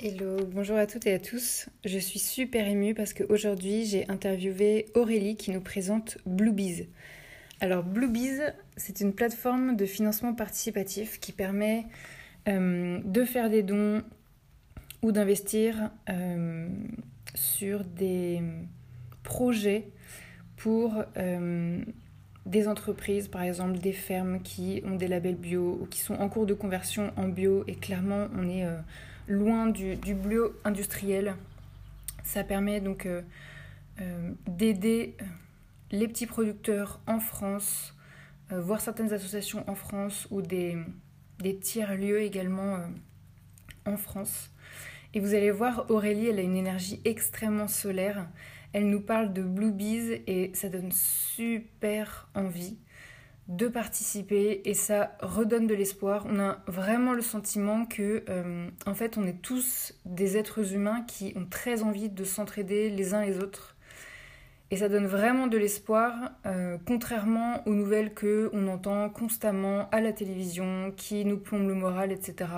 [0.00, 1.68] Hello, bonjour à toutes et à tous.
[1.84, 6.86] Je suis super émue parce qu'aujourd'hui j'ai interviewé Aurélie qui nous présente Bluebees.
[7.60, 11.84] Alors Bluebees, c'est une plateforme de financement participatif qui permet
[12.46, 14.04] euh, de faire des dons
[15.02, 16.68] ou d'investir euh,
[17.34, 18.40] sur des
[19.24, 19.88] projets
[20.54, 21.82] pour euh,
[22.46, 26.28] des entreprises, par exemple des fermes qui ont des labels bio ou qui sont en
[26.28, 28.64] cours de conversion en bio et clairement on est
[29.28, 31.36] loin du, du bio industriel.
[32.24, 33.22] Ça permet donc euh,
[34.00, 35.24] euh, d'aider euh,
[35.90, 37.94] les petits producteurs en France,
[38.50, 40.78] voire certaines associations en France ou des,
[41.38, 42.78] des tiers-lieux également
[43.84, 44.50] en France.
[45.12, 48.26] Et vous allez voir, Aurélie, elle a une énergie extrêmement solaire.
[48.72, 52.78] Elle nous parle de Blue Bees et ça donne super envie
[53.48, 56.26] de participer et ça redonne de l'espoir.
[56.28, 61.02] On a vraiment le sentiment que, euh, en fait, on est tous des êtres humains
[61.02, 63.74] qui ont très envie de s'entraider les uns les autres.
[64.70, 70.02] Et ça donne vraiment de l'espoir, euh, contrairement aux nouvelles que on entend constamment à
[70.02, 72.50] la télévision, qui nous plombent le moral, etc.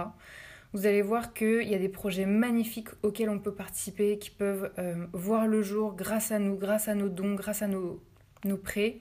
[0.73, 4.73] Vous allez voir qu'il y a des projets magnifiques auxquels on peut participer, qui peuvent
[4.79, 8.03] euh, voir le jour grâce à nous, grâce à nos dons, grâce à nos,
[8.45, 8.99] nos prêts.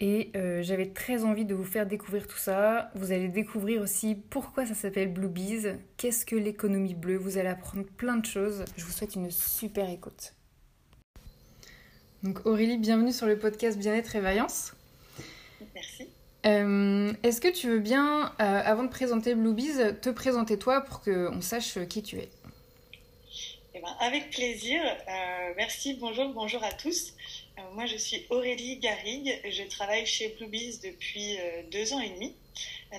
[0.00, 2.90] Et euh, j'avais très envie de vous faire découvrir tout ça.
[2.94, 7.16] Vous allez découvrir aussi pourquoi ça s'appelle Blue Bees, qu'est-ce que l'économie bleue.
[7.16, 8.64] Vous allez apprendre plein de choses.
[8.76, 10.34] Je vous souhaite une super écoute.
[12.22, 14.74] Donc Aurélie, bienvenue sur le podcast Bien-être et Vaillance.
[15.74, 16.06] Merci.
[16.46, 20.80] Euh, est-ce que tu veux bien, euh, avant de présenter Blue Bees, te présenter toi
[20.80, 22.28] pour qu'on sache qui tu es?
[23.74, 24.80] Eh ben, Avec plaisir.
[25.56, 27.14] merci, bonjour, bonjour à tous.
[27.58, 29.40] Euh, moi, je suis Aurélie Garrigue.
[29.44, 32.34] Je travaille chez Bluebees depuis euh, deux ans et demi.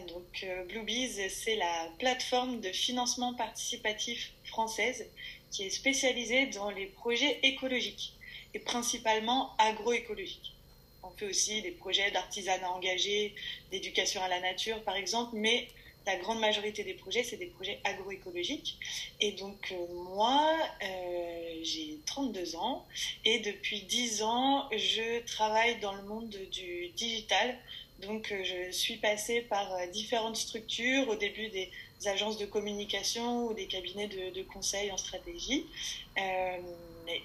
[0.08, 5.08] Donc, euh, Bluebees, c'est la plateforme de financement participatif française
[5.52, 8.14] qui est spécialisée dans les projets écologiques
[8.54, 10.54] et principalement agroécologiques.
[11.02, 13.34] On fait aussi des projets d'artisanat engagé,
[13.72, 15.68] d'éducation à la nature, par exemple, mais
[16.06, 18.78] la grande majorité des projets, c'est des projets agroécologiques.
[19.20, 22.86] Et donc, euh, moi, euh, j'ai 32 ans
[23.26, 27.58] et depuis 10 ans, je travaille dans le monde du digital.
[28.02, 31.70] Donc, euh, je suis passée par différentes structures, au début des
[32.06, 35.66] agences de communication ou des cabinets de, de conseil en stratégie.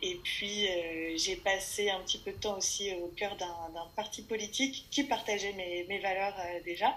[0.02, 4.22] Et puis, euh, j'ai passé un petit peu de temps aussi au cœur d'un parti
[4.22, 6.94] politique qui partageait mes, mes valeurs euh, déjà.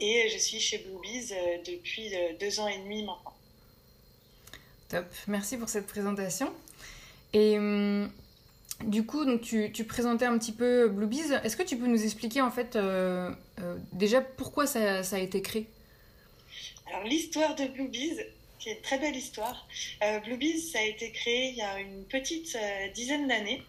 [0.00, 3.34] Et je suis chez Bluebees euh, depuis deux ans et demi maintenant.
[4.88, 6.52] Top, merci pour cette présentation.
[7.32, 8.10] Et hum,
[8.84, 11.40] du coup, donc tu, tu, présentais un petit peu Bluebees.
[11.44, 12.76] Est-ce que tu peux nous expliquer en fait
[13.92, 15.68] déjà pourquoi ça, ça a été créé?
[16.86, 18.26] Alors, l'histoire de Bluebees,
[18.64, 19.68] qui est une très belle histoire.
[20.02, 23.62] Euh, Bluebees, ça a été créé il y a une petite euh, dizaine d'années.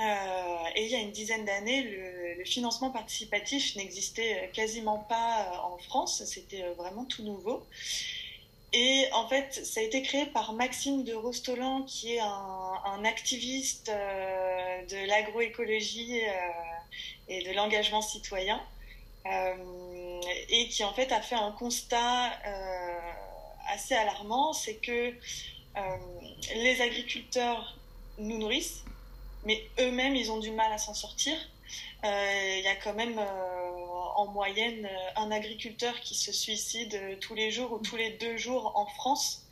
[0.00, 5.76] Euh, et il y a une dizaine d'années, le, financement participatif n'existait quasiment pas en
[5.76, 6.24] France.
[6.24, 7.66] C'était vraiment tout nouveau.
[8.72, 13.88] Et en fait, ça a été créé par Maxime de Rostolan, qui est un, activiste
[13.90, 16.20] de l'agroécologie
[17.28, 18.62] et de l'engagement citoyen,
[20.48, 22.32] et qui en fait a fait un constat
[23.68, 25.12] assez alarmant, c'est que
[25.76, 25.96] euh,
[26.56, 27.76] les agriculteurs
[28.18, 28.84] nous nourrissent,
[29.44, 31.36] mais eux-mêmes, ils ont du mal à s'en sortir.
[32.04, 33.70] Euh, il y a quand même euh,
[34.16, 38.72] en moyenne un agriculteur qui se suicide tous les jours ou tous les deux jours
[38.76, 39.44] en France.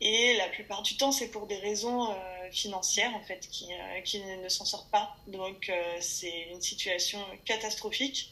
[0.00, 2.14] Et la plupart du temps, c'est pour des raisons
[2.52, 3.68] financières, en fait, qui,
[4.04, 5.16] qui ne s'en sortent pas.
[5.26, 8.30] Donc, c'est une situation catastrophique.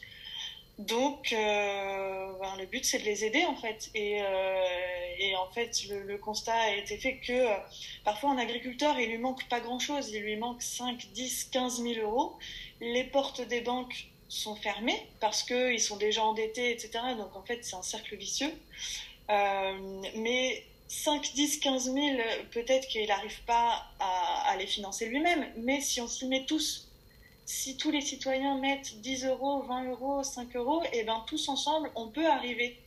[0.77, 3.89] Donc, euh, ben, le but, c'est de les aider, en fait.
[3.95, 7.55] Et, euh, en fait, le, constat a été fait que euh,
[8.03, 10.09] parfois, un agriculteur, il lui manque pas grand-chose.
[10.09, 12.37] Il lui manque 5, 10, 15 000 euros.
[12.81, 16.99] Les portes des banques sont fermées parce qu'ils sont déjà endettés, etc.
[17.17, 18.51] Donc, en fait, c'est un cercle vicieux.
[19.29, 22.17] Mais 5, 10, 15 000,
[22.51, 25.45] peut-être qu'il n'arrive pas à, à les financer lui-même.
[25.57, 26.84] Mais si on s'y met tous
[27.45, 31.47] si tous les citoyens mettent 10 euros, 20 euros, 5 euros, et eh ben tous
[31.47, 32.77] ensemble, on peut arriver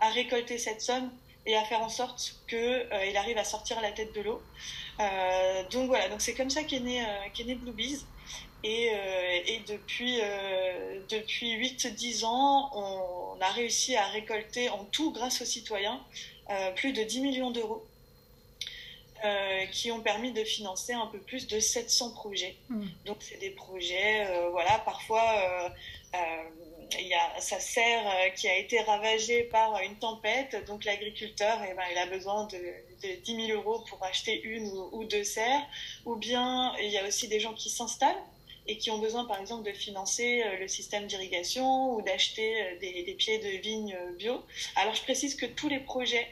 [0.00, 1.10] à récolter cette somme
[1.46, 4.42] et à faire en sorte qu'il euh, arrive à sortir la tête de l'eau.
[5.00, 8.04] Euh, donc voilà, donc c'est comme ça qu'est né, euh, né Bluebees.
[8.64, 14.84] Et, euh, et depuis, euh, depuis 8-10 ans, on, on, a réussi à récolter en
[14.84, 16.00] tout, grâce aux citoyens,
[16.76, 17.84] plus de 10 millions d'euros
[19.24, 22.54] euh, qui ont permis de financer un peu plus de 700 projets.
[22.68, 22.86] Mm.
[23.04, 25.24] Donc c'est des projets, euh, voilà, parfois
[26.14, 26.18] euh,
[27.00, 31.74] il y a sa serre qui a été ravagée par une tempête, donc l'agriculteur, eh
[31.74, 35.24] ben, il a besoin de, de 10 000 euros pour acheter une ou, ou deux
[35.24, 35.66] serres.
[36.06, 38.22] Ou bien il y a aussi des gens qui s'installent
[38.68, 43.38] et qui ont besoin, par exemple, de financer le système d'irrigation ou d'acheter des, pieds
[43.38, 44.44] de vigne bio.
[44.76, 46.28] Alors, je précise que tous les projets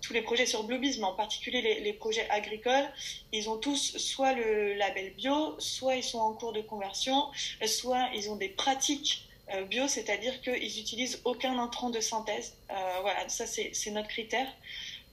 [0.00, 2.88] tous les projets sur Bluebees, mais en particulier les, projets agricoles,
[3.32, 7.24] ils ont tous soit le label bio, soit ils sont en cours de conversion,
[7.66, 9.28] soit ils ont des pratiques
[9.70, 12.56] bio, c'est-à-dire qu'ils utilisent aucun intrant de synthèse.
[12.68, 14.48] voilà, ça c'est notre critère.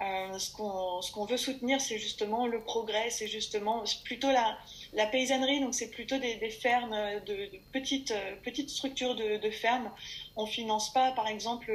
[0.01, 4.57] ce qu'on veut soutenir, c'est justement le progrès, c'est justement plutôt la,
[4.93, 6.95] la paysannerie, donc c'est plutôt des, fermes,
[7.25, 9.91] de, petites, euh, petites structures de fermes.
[10.35, 11.71] On finance pas, par exemple,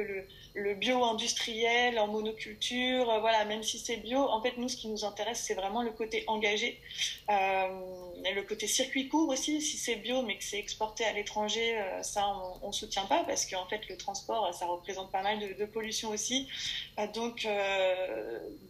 [0.53, 4.89] le, bio-industriel en monoculture, euh, voilà, même si c'est bio, en fait, nous, ce qui
[4.89, 6.79] nous intéresse, c'est vraiment le côté engagé,
[7.29, 7.67] euh,
[8.35, 9.61] le côté circuit court aussi.
[9.61, 13.23] Si c'est bio, mais que c'est exporté à l'étranger, euh, ça, on, on soutient pas
[13.23, 16.47] parce qu'en fait, le transport, ça représente pas mal de, pollution aussi.
[17.13, 17.47] donc,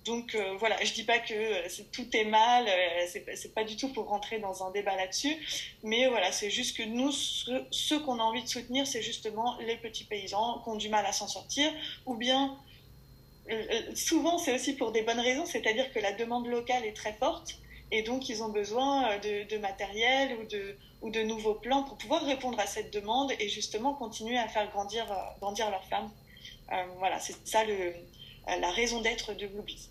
[0.06, 2.68] donc voilà, je dis pas que tout est mal,
[3.07, 5.35] c'est pas du tout pour rentrer dans un débat là-dessus,
[5.81, 9.79] mais voilà, c'est juste que nous, ce qu'on a envie de soutenir, c'est justement les
[9.81, 11.72] petits paysans qui ont du mal à s'en sortir
[12.06, 12.58] ou bien
[13.50, 16.96] euh, euh, souvent c'est aussi pour des bonnes raisons, c'est-à-dire que la demande locale est
[16.96, 17.56] très forte
[17.92, 21.98] et donc ils ont besoin euh, de, matériel ou de, ou de nouveaux plans pour
[21.98, 25.06] pouvoir répondre à cette demande et justement continuer à faire grandir,
[25.40, 25.88] grandir leurs
[27.00, 27.94] voilà, c'est ça le,
[28.48, 29.90] la raison d'être de Bluebees.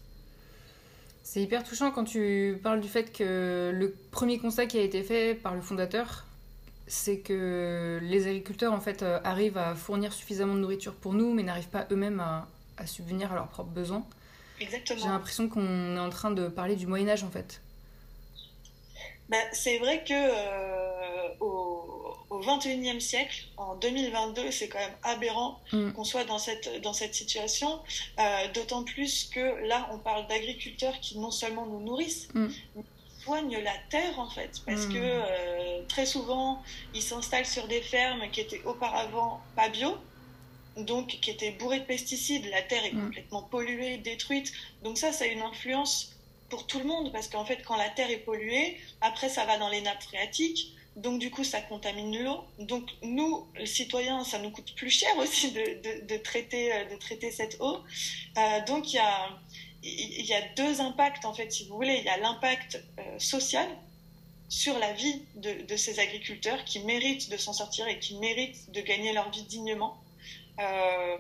[1.25, 5.03] C'est hyper touchant quand tu parles du fait que le premier constat qui a été
[5.03, 6.28] fait par le fondateur,
[6.89, 11.33] c'est que les agriculteurs en fait euh, arrivent à fournir suffisamment de nourriture pour nous,
[11.33, 12.47] mais n'arrivent pas eux-mêmes à,
[12.87, 14.05] subvenir à leurs propres besoins.
[14.61, 15.01] Exactement.
[15.01, 17.61] J'ai l'impression qu'on est en train de parler du Moyen Âge en fait.
[19.29, 21.99] Ben, c'est vrai que euh, au,
[22.31, 25.93] au 21e siècle, en 2022, c'est quand même aberrant mm.
[25.93, 27.81] qu'on soit dans cette, dans cette situation,
[28.19, 32.29] euh, d'autant plus que là, on parle d'agriculteurs qui non seulement nous nourrissent,
[33.37, 34.93] la terre en fait, parce hmm.
[34.93, 36.63] que euh, très souvent
[36.95, 39.97] ils s'installent sur des fermes qui étaient auparavant pas bio,
[40.77, 42.47] donc qui étaient bourrées de pesticides.
[42.51, 43.07] La terre est hmm.
[43.07, 44.53] complètement polluée, détruite.
[44.83, 46.15] Donc ça, ça a une influence
[46.49, 49.59] pour tout le monde, parce qu'en fait, quand la terre est polluée, après ça va
[49.59, 50.75] dans les nappes phréatiques.
[50.97, 52.45] Donc du coup, ça contamine l'eau.
[52.59, 57.31] Donc nous, les citoyens, ça nous coûte plus cher aussi de, de, traiter, de traiter
[57.31, 57.79] cette eau.
[58.37, 59.29] Euh, donc il y a
[59.89, 61.97] il y a deux impacts, en fait, si vous voulez.
[61.99, 63.69] Il y a l'impact euh, social
[64.49, 68.81] sur la vie de, ces agriculteurs qui méritent de s'en sortir et qui méritent de
[68.81, 70.01] gagner leur vie dignement.
[70.59, 71.17] Euh,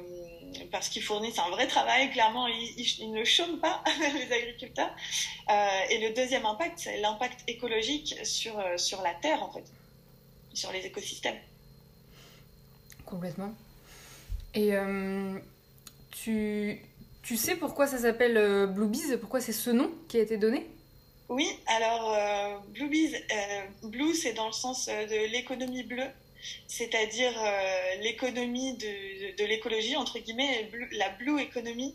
[0.72, 3.84] parce qu'ils fournissent un vrai travail, clairement, ils, ne chôment pas,
[4.14, 4.90] les agriculteurs.
[5.50, 9.64] Euh, et le deuxième impact, c'est l'impact écologique sur, sur la terre, en fait,
[10.54, 11.38] sur les écosystèmes.
[13.04, 13.52] Complètement.
[14.54, 14.72] Et
[16.10, 16.82] tu,
[17.28, 20.66] tu sais pourquoi ça s'appelle euh, Bluebees Pourquoi c'est ce nom qui a été donné?
[21.28, 26.08] Oui, alors euh, Bluebees, euh, Blue c'est dans le sens de l'économie bleue,
[26.68, 27.34] c'est-à-dire
[28.00, 31.94] l'économie de, de, l'écologie, entre guillemets, la Blue Economy,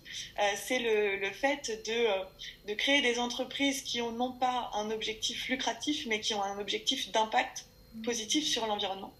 [0.55, 5.49] c'est le, le, fait de, de créer des entreprises qui ont non pas un objectif
[5.49, 7.65] lucratif, mais qui ont un objectif d'impact
[8.03, 9.11] positif sur l'environnement.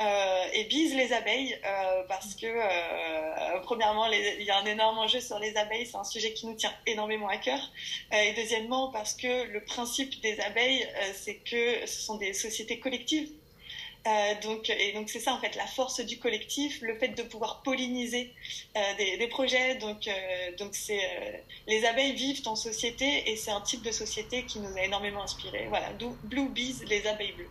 [0.00, 4.96] Euh, et bise les abeilles euh, parce que euh, premièrement il y a un énorme
[4.98, 7.58] enjeu sur les abeilles c'est un sujet qui nous tient énormément à cœur
[8.12, 13.28] et deuxièmement parce que le principe des abeilles c'est que ce sont des sociétés collectives
[14.42, 17.60] donc, et donc c'est ça en fait la force du collectif, le fait de pouvoir
[17.62, 18.32] polliniser
[18.96, 19.74] des, projets.
[19.74, 20.08] Donc,
[20.56, 24.74] donc c'est les abeilles vivent en société et c'est un type de société qui nous
[24.78, 25.66] a énormément inspiré.
[25.68, 27.50] Voilà, Blue Bees, les abeilles bleues.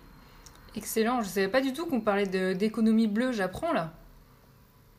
[0.76, 3.94] Excellent, je ne savais pas du tout qu'on parlait d'économie bleue, j'apprends là.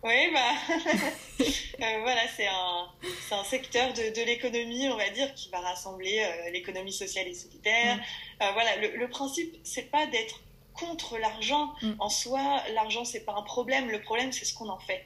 [0.02, 0.52] Oui, bah,
[1.40, 2.88] euh, voilà, c'est un,
[3.32, 7.34] un, secteur de, de l'économie, on va dire, qui va rassembler euh, l'économie sociale et
[7.34, 7.96] solidaire.
[7.96, 8.00] Mm.
[8.42, 10.40] Euh, voilà, le, le principe, c'est pas d'être
[10.72, 11.92] contre l'argent mm.
[11.98, 12.62] en soi.
[12.74, 13.90] L'argent, c'est pas un problème.
[13.90, 15.04] Le problème, c'est ce qu'on en fait.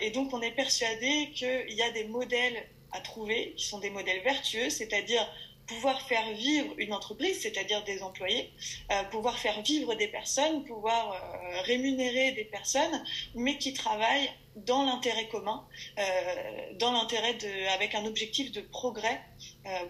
[0.00, 3.90] et donc, on est persuadé qu'il y a des modèles à trouver qui sont des
[3.90, 5.26] modèles vertueux, c'est-à-dire
[5.68, 8.50] pouvoir faire vivre une entreprise, c'est-à-dire des employés,
[8.90, 13.02] euh, pouvoir faire vivre des personnes, pouvoir euh, rémunérer des personnes,
[13.34, 15.62] mais qui travaillent dans l'intérêt commun,
[15.98, 16.02] euh,
[16.80, 19.20] dans l'intérêt de, avec un objectif de progrès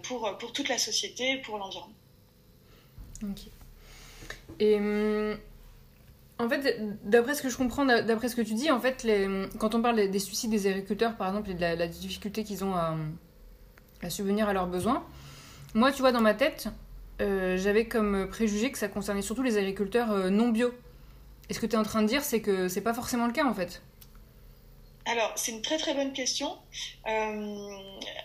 [0.03, 1.95] pour, pour toute la société, pour l'environnement.
[3.23, 3.39] Ok.
[4.59, 5.39] Et hum,
[6.37, 9.07] en fait, d'après ce que je comprends, d'après ce que tu dis, en fait,
[9.57, 12.75] quand on parle des suicides des agriculteurs, par exemple, et de la, difficulté qu'ils ont
[12.75, 12.95] à,
[14.01, 15.05] à subvenir à leurs besoins,
[15.75, 16.69] moi, tu vois, dans ma tête,
[17.21, 20.73] euh, j'avais comme préjugé que ça concernait surtout les agriculteurs euh, non bio.
[21.49, 23.33] Et ce que tu es en train de dire, c'est que c'est pas forcément le
[23.33, 23.81] cas en fait.
[25.05, 26.57] Alors, c'est une très très bonne question.
[27.07, 27.67] Euh,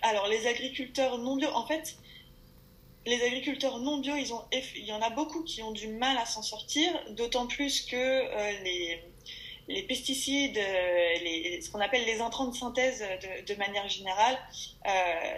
[0.02, 1.96] alors, les agriculteurs non bio, en fait,
[3.06, 4.42] les agriculteurs non bio, ils ont,
[4.76, 8.64] il y en a beaucoup qui ont du mal à s'en sortir, d'autant plus que
[9.66, 13.02] les, pesticides, ce qu'on appelle les intrants de synthèse
[13.46, 14.38] de manière générale,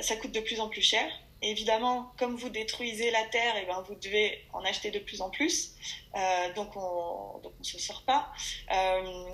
[0.01, 1.09] ça coûte de plus en plus cher
[1.43, 5.21] évidemment, comme vous détruisez la terre, et eh ben, vous devez en acheter de plus
[5.21, 5.73] en plus.
[6.15, 8.33] Euh, donc, on ne se sort pas.
[8.73, 9.25] Euh,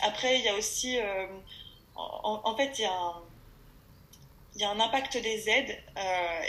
[0.00, 0.98] après, il y a aussi...
[0.98, 1.26] Euh,
[1.96, 5.82] en, fait, il y, a un, impact des aides.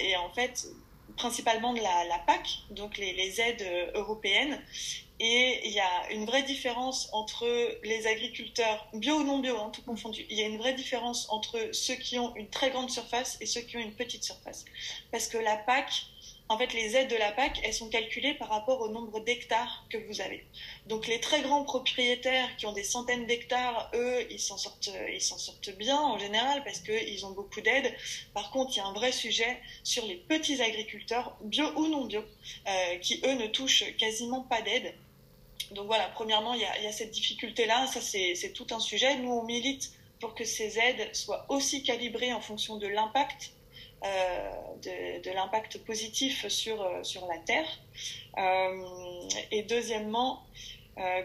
[0.02, 0.68] et en fait,
[1.16, 4.62] principalement de la, PAC, donc les aides européennes.
[5.20, 7.48] Et il y a une vraie différence entre
[7.84, 10.28] les agriculteurs, bio ou non bio, hein, tout confondu.
[10.30, 13.48] Il y a une vraie différence entre ceux qui ont une très grande surface et
[13.48, 14.66] ceux qui ont une petite surface.
[15.12, 16.06] Parce que la PAC,
[16.50, 19.88] en fait, les aides de la PAC, elles sont calculées par rapport au nombre d'hectares
[19.90, 20.46] que vous avez.
[20.86, 25.76] Donc, les très grands propriétaires qui ont des centaines d'hectares, eux, ils s'en sortent, sortent
[25.78, 27.92] bien en général parce qu'ils ont beaucoup d'aides.
[28.36, 32.06] Par contre, il y a un vrai sujet sur les petits agriculteurs, bio ou non
[32.06, 32.22] bio,
[32.68, 34.94] euh, qui eux ne touchent quasiment pas d'aide
[35.72, 39.18] donc voilà, premièrement, il y a, cette difficulté-là, ça c'est tout un sujet.
[39.18, 43.52] Nous, on milite pour que ces aides soient aussi calibrées en fonction de l'impact,
[44.04, 44.52] euh,
[45.24, 47.68] de, l'impact positif sur, euh, la Terre.
[48.38, 50.44] Euh, et deuxièmement,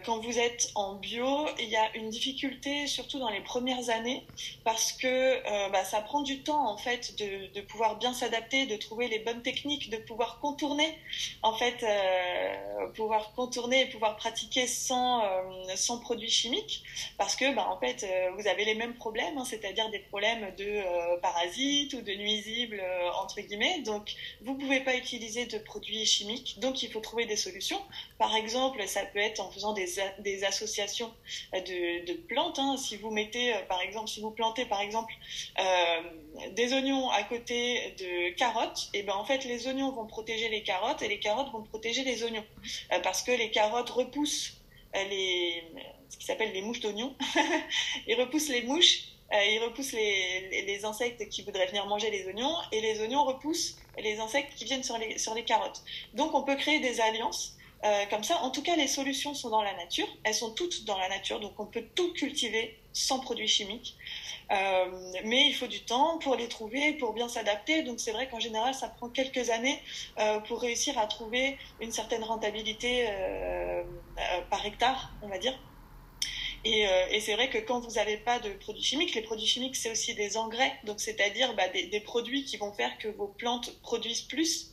[0.04, 4.26] quand vous êtes en bio, il y a une difficulté, surtout dans les premières années,
[4.64, 8.76] parce que euh, bah, ça prend du temps en fait de, pouvoir bien s'adapter, de
[8.76, 10.98] trouver les bonnes techniques, de pouvoir contourner,
[11.42, 16.82] en fait, euh, pouvoir contourner et pouvoir pratiquer sans euh, sans produits chimiques,
[17.16, 20.54] parce que bah, en fait euh, vous avez les mêmes problèmes, hein, c'est-à-dire des problèmes
[20.56, 20.82] de
[21.20, 22.82] parasites ou de nuisibles
[23.20, 23.80] entre guillemets.
[23.82, 27.80] Donc vous pouvez pas utiliser de produits chimiques, donc il faut trouver des solutions.
[28.18, 31.12] Par exemple, ça peut être en faisant des, associations
[31.52, 32.58] de, plantes.
[32.58, 32.76] Hein.
[32.76, 35.12] Si vous mettez, euh, par exemple, si vous plantez, par exemple,
[35.60, 40.06] euh, des oignons à côté de carottes, et eh ben en fait, les oignons vont
[40.06, 42.44] protéger les carottes et les carottes vont protéger les oignons,
[42.92, 44.54] euh, parce que les carottes repoussent
[44.94, 45.62] les,
[46.08, 47.14] ce qui s'appelle les mouches d'oignons.
[48.08, 49.04] ils repoussent les mouches
[49.34, 53.78] ils repoussent les, les, insectes qui voudraient venir manger les oignons et les oignons repoussent
[53.98, 55.82] les insectes qui viennent sur les, sur les carottes.
[56.12, 59.50] Donc on peut créer des alliances euh, comme ça, en tout cas, les solutions sont
[59.50, 60.06] dans la nature.
[60.24, 63.96] Elles sont toutes dans la nature, donc on peut tout cultiver sans produits chimiques.
[64.50, 67.82] Euh, mais il faut du temps pour les trouver, pour bien s'adapter.
[67.82, 69.80] Donc c'est vrai qu'en général, ça prend quelques années
[70.18, 73.08] euh, pour réussir à trouver une certaine rentabilité
[74.50, 75.58] par hectare, on va dire.
[76.64, 76.86] Et,
[77.20, 80.14] c'est vrai que quand vous n'avez pas de produits chimiques, les produits chimiques, c'est aussi
[80.14, 84.72] des engrais, donc c'est-à-dire bah, des, produits qui vont faire que vos plantes produisent plus.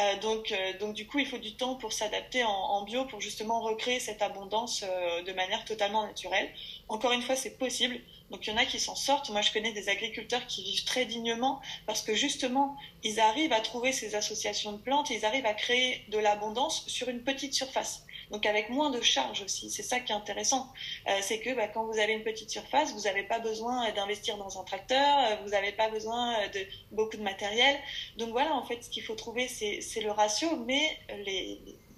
[0.00, 3.20] Euh, donc, euh, donc du coup, il faut du temps pour s'adapter en, bio, pour
[3.20, 6.50] justement recréer cette abondance euh, de manière totalement naturelle.
[6.88, 8.00] Encore une fois, c'est possible.
[8.30, 9.30] Donc il y en a qui s'en sortent.
[9.30, 13.60] Moi, je connais des agriculteurs qui vivent très dignement parce que justement, ils arrivent à
[13.60, 18.04] trouver ces associations de plantes, ils arrivent à créer de l'abondance sur une petite surface
[18.30, 19.70] donc avec moins de charges aussi.
[19.70, 20.72] C'est ça qui est intéressant.
[21.08, 24.36] Euh, c'est que bah, quand vous avez une petite surface, vous n'avez pas besoin d'investir
[24.36, 26.60] dans un tracteur, euh, vous n'avez pas besoin euh, de
[26.92, 27.76] beaucoup de matériel.
[28.16, 30.98] Donc voilà, en fait, ce qu'il faut trouver, c'est le ratio, mais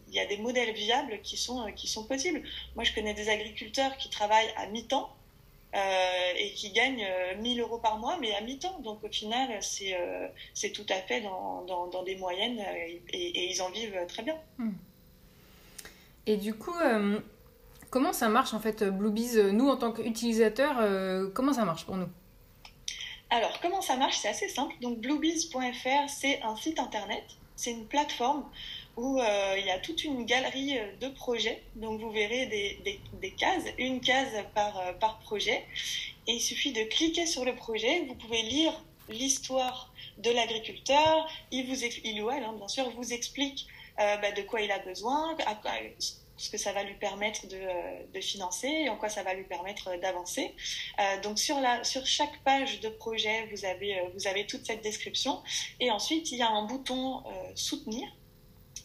[0.09, 1.64] il y a des modèles viables qui sont,
[2.09, 2.42] possibles.
[2.75, 5.12] Moi, je connais des agriculteurs qui travaillent à mi-temps
[6.38, 7.06] et qui gagnent
[7.38, 8.78] 1000 euros par mois, mais à mi-temps.
[8.80, 13.99] Donc au final, c'est tout à fait dans, des moyennes et, et, ils en vivent
[14.09, 14.38] très bien.
[14.59, 14.73] Hmm.
[16.26, 17.21] Et du coup, euh,
[17.90, 21.97] comment ça marche en fait Bluebees Nous, en tant qu'utilisateurs, euh, comment ça marche pour
[21.97, 22.09] nous?
[23.30, 24.18] Alors, comment ça marche?
[24.18, 24.75] C'est assez simple.
[24.80, 28.45] Donc, bluebees.fr, c'est un site internet, c'est une plateforme
[28.97, 31.62] où euh, il y a toute une galerie de projets.
[31.76, 35.64] Donc, vous verrez des, cases, une case par, par projet.
[36.26, 38.04] Et il suffit de cliquer sur le projet.
[38.09, 38.73] Vous pouvez lire
[39.09, 41.28] l'histoire de l'agriculteur.
[41.50, 44.71] Il, vous, il ou elle, hein, bien sûr, vous explique euh, bah, de quoi il
[44.71, 45.37] a besoin,
[46.37, 49.35] ce que ça va lui permettre de, euh, de, financer et en quoi ça va
[49.35, 50.55] lui permettre d'avancer.
[51.00, 51.57] Euh, donc sur,
[52.05, 55.43] chaque page de projet, vous avez toute cette description.
[55.81, 57.23] Et ensuite, il y a un bouton
[57.55, 58.09] soutenir.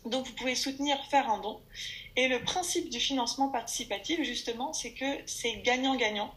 [0.05, 1.59] Donc vous pouvez soutenir, faire un don.
[2.15, 6.33] Et le principe du financement participatif, justement, c'est que c'est gagnant-gagnant.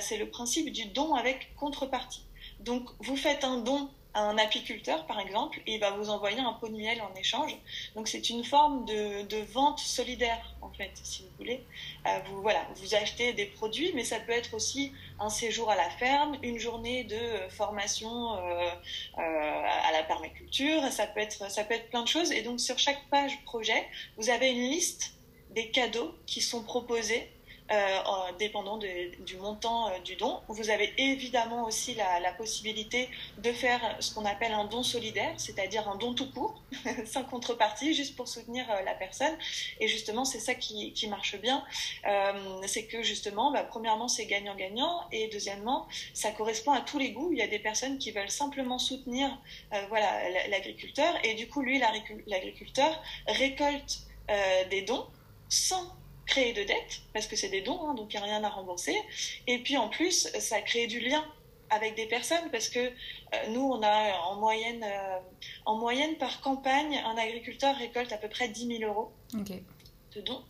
[0.00, 2.24] c'est le principe du don avec contrepartie.
[2.60, 6.52] Donc vous faites un don un apiculteur, par exemple, et il va vous envoyer un
[6.52, 7.56] pot de miel en échange.
[7.96, 11.64] Donc c'est une forme de, vente solidaire, en fait, si vous voulez.
[12.06, 15.76] Euh, vous, voilà, vous achetez des produits, mais ça peut être aussi un séjour à
[15.76, 18.70] la ferme, une journée de formation euh,
[19.18, 22.30] euh, à la permaculture, ça peut, être, ça peut être plein de choses.
[22.32, 25.14] Et donc sur chaque page projet, vous avez une liste
[25.50, 27.28] des cadeaux qui sont proposés
[27.72, 30.42] euh, dépendant du montant euh, du don.
[30.48, 35.88] Vous avez évidemment aussi la, possibilité de faire ce qu'on appelle un don solidaire, c'est-à-dire
[35.88, 36.62] un don tout court,
[37.06, 39.32] sans contrepartie, juste pour soutenir euh, la personne.
[39.80, 41.64] Et justement, c'est ça qui, marche bien.
[42.66, 47.30] c'est que justement, bah, premièrement, c'est gagnant-gagnant, et deuxièmement, ça correspond à tous les goûts.
[47.32, 49.38] Il y a des personnes qui veulent simplement soutenir
[49.88, 51.78] voilà, l'agriculteur, et du coup, lui,
[52.26, 54.00] l'agriculteur récolte
[54.70, 55.06] des dons
[55.48, 55.94] sans
[56.26, 58.48] créer de dettes, parce que c'est des dons, hein, donc il n'y a rien à
[58.48, 58.96] rembourser.
[59.46, 61.24] Et puis en plus, ça crée du lien
[61.70, 62.90] avec des personnes, parce que euh,
[63.50, 65.18] nous, on a en moyenne, euh,
[65.64, 69.12] en moyenne par campagne, un agriculteur récolte à peu près 10 000 euros
[70.14, 70.42] de dons.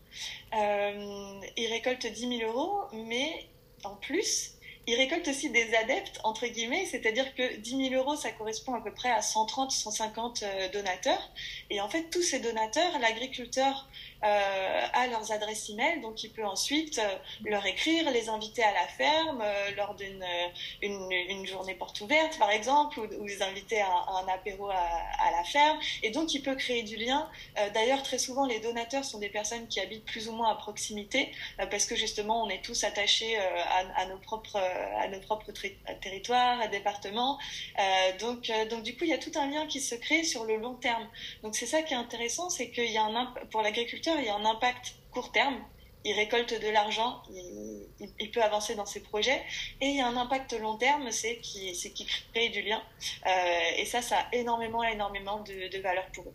[0.55, 3.47] Euh, il récolte 10 000 euros, mais
[3.85, 4.55] en plus,
[4.87, 8.83] il récolte aussi des adeptes, entre guillemets, c'est-à-dire que 10 000 euros, ça correspond à
[8.83, 11.31] peu près à 130, 150 donateurs.
[11.71, 16.45] Et en fait, tous ces donateurs, l'agriculteur euh, à leurs adresses email, donc il peut
[16.45, 20.25] ensuite euh, leur écrire, les inviter à la ferme euh, lors d'une
[20.83, 25.79] une, journée porte ouverte, par exemple, ou, les inviter à, un apéro à, la ferme.
[26.03, 27.29] Et donc il peut créer du lien.
[27.75, 31.33] D'ailleurs, très souvent, les donateurs sont des personnes qui habitent plus ou moins à proximité,
[31.71, 34.59] parce que justement, on est tous attachés à, nos propres,
[36.01, 37.39] territoires, départements.
[38.21, 40.57] donc, donc du coup, il y a tout un lien qui se crée sur le
[40.57, 41.07] long terme.
[41.43, 44.29] Donc c'est ça qui est intéressant, c'est qu'il y a un pour l'agriculteur il y
[44.29, 45.57] a un impact court terme.
[46.07, 49.41] Il récolte de l'argent, il, peut avancer dans ses projets.
[49.81, 52.83] Et il y a un impact long terme, c'est qu'il crée du lien.
[53.27, 53.31] Euh,
[53.79, 56.35] et ça, ça a énormément, énormément de, valeur pour eux.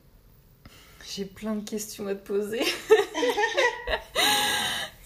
[1.08, 2.64] J'ai plein de questions à te poser.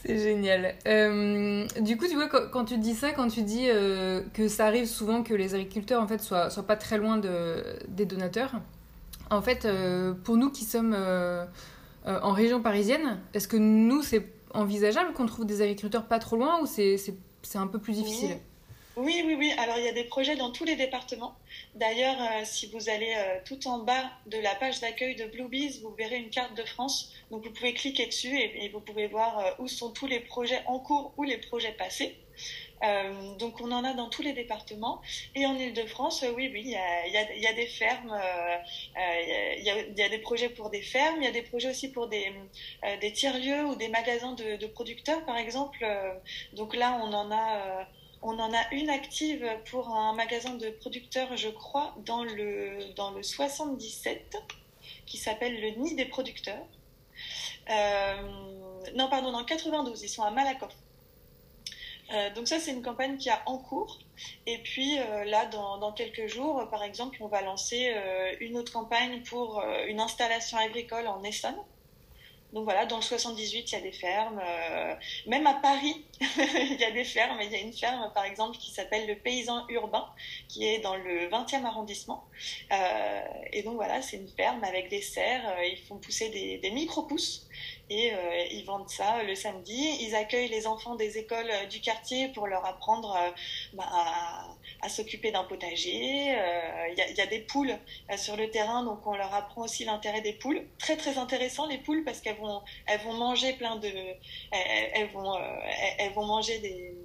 [0.05, 0.75] C'est génial.
[0.85, 4.65] Euh, du coup, tu vois, quand, tu dis ça, quand tu dis euh, que ça
[4.65, 8.51] arrive souvent que les agriculteurs en fait soient, soient pas très loin de, des donateurs,
[9.29, 9.67] en fait,
[10.23, 10.95] pour nous qui sommes
[12.05, 16.35] euh, en région parisienne, est-ce que nous, c'est envisageable qu'on trouve des agriculteurs pas trop
[16.35, 16.97] loin ou c'est
[17.55, 18.37] un peu plus difficile oui.
[18.95, 21.35] Oui, oui, Alors, il y a des projets dans tous les départements.
[21.73, 25.79] D'ailleurs, euh, si vous allez euh, tout en bas de la page d'accueil de Bluebees,
[25.81, 27.11] vous verrez une carte de France.
[27.31, 30.61] Donc, vous pouvez cliquer dessus et, et vous pouvez voir où sont tous les projets
[30.67, 32.15] en cours ou les projets passés.
[32.83, 35.01] Euh, donc on en a dans tous les départements.
[35.35, 38.19] Et en Ile-de-France, oui, oui, il y a, des fermes,
[38.97, 42.07] il, y a, des projets pour des fermes, il y a des projets aussi pour
[42.07, 42.31] des,
[42.83, 45.79] euh, tiers-lieux ou des magasins de, producteurs, par exemple.
[45.83, 46.13] Euh,
[46.53, 47.87] donc là, on en a...
[48.21, 53.11] on en a une active pour un magasin de producteurs, je crois, dans le, dans
[53.11, 54.37] le 77,
[55.05, 56.65] qui s'appelle le Nid des producteurs.
[58.95, 60.82] non, pardon, dans le 92, ils sont à Malakoff.
[62.11, 63.99] Euh, donc ça, c'est une campagne qui a en cours.
[64.45, 68.71] Et puis euh, là, dans, quelques jours, par exemple, on va lancer euh, une autre
[68.71, 71.57] campagne pour une installation agricole en Essonne.
[72.53, 74.39] Donc voilà, dans le 78, il y a des fermes.
[75.25, 77.39] même à Paris, il y a des fermes.
[77.41, 80.07] Il y a une ferme, par exemple, qui s'appelle le Paysan Urbain,
[80.49, 82.25] qui est dans le 20e arrondissement.
[83.51, 85.63] et donc voilà, c'est une ferme avec des serres.
[85.63, 87.47] ils font pousser des micro-pousses
[87.89, 89.97] et euh, ils vendent ça le samedi.
[90.01, 93.31] Ils accueillent les enfants des écoles euh, du quartier pour leur apprendre euh,
[93.73, 93.85] bah,
[94.81, 96.35] à, s'occuper d'un potager.
[96.91, 97.77] Il y, a des poules
[98.17, 100.61] sur le terrain, donc on leur apprend aussi l'intérêt des poules.
[100.77, 103.89] Très très intéressant les poules parce qu'elles vont elles vont manger plein de
[104.51, 105.39] elles, vont
[105.97, 106.95] elles vont manger des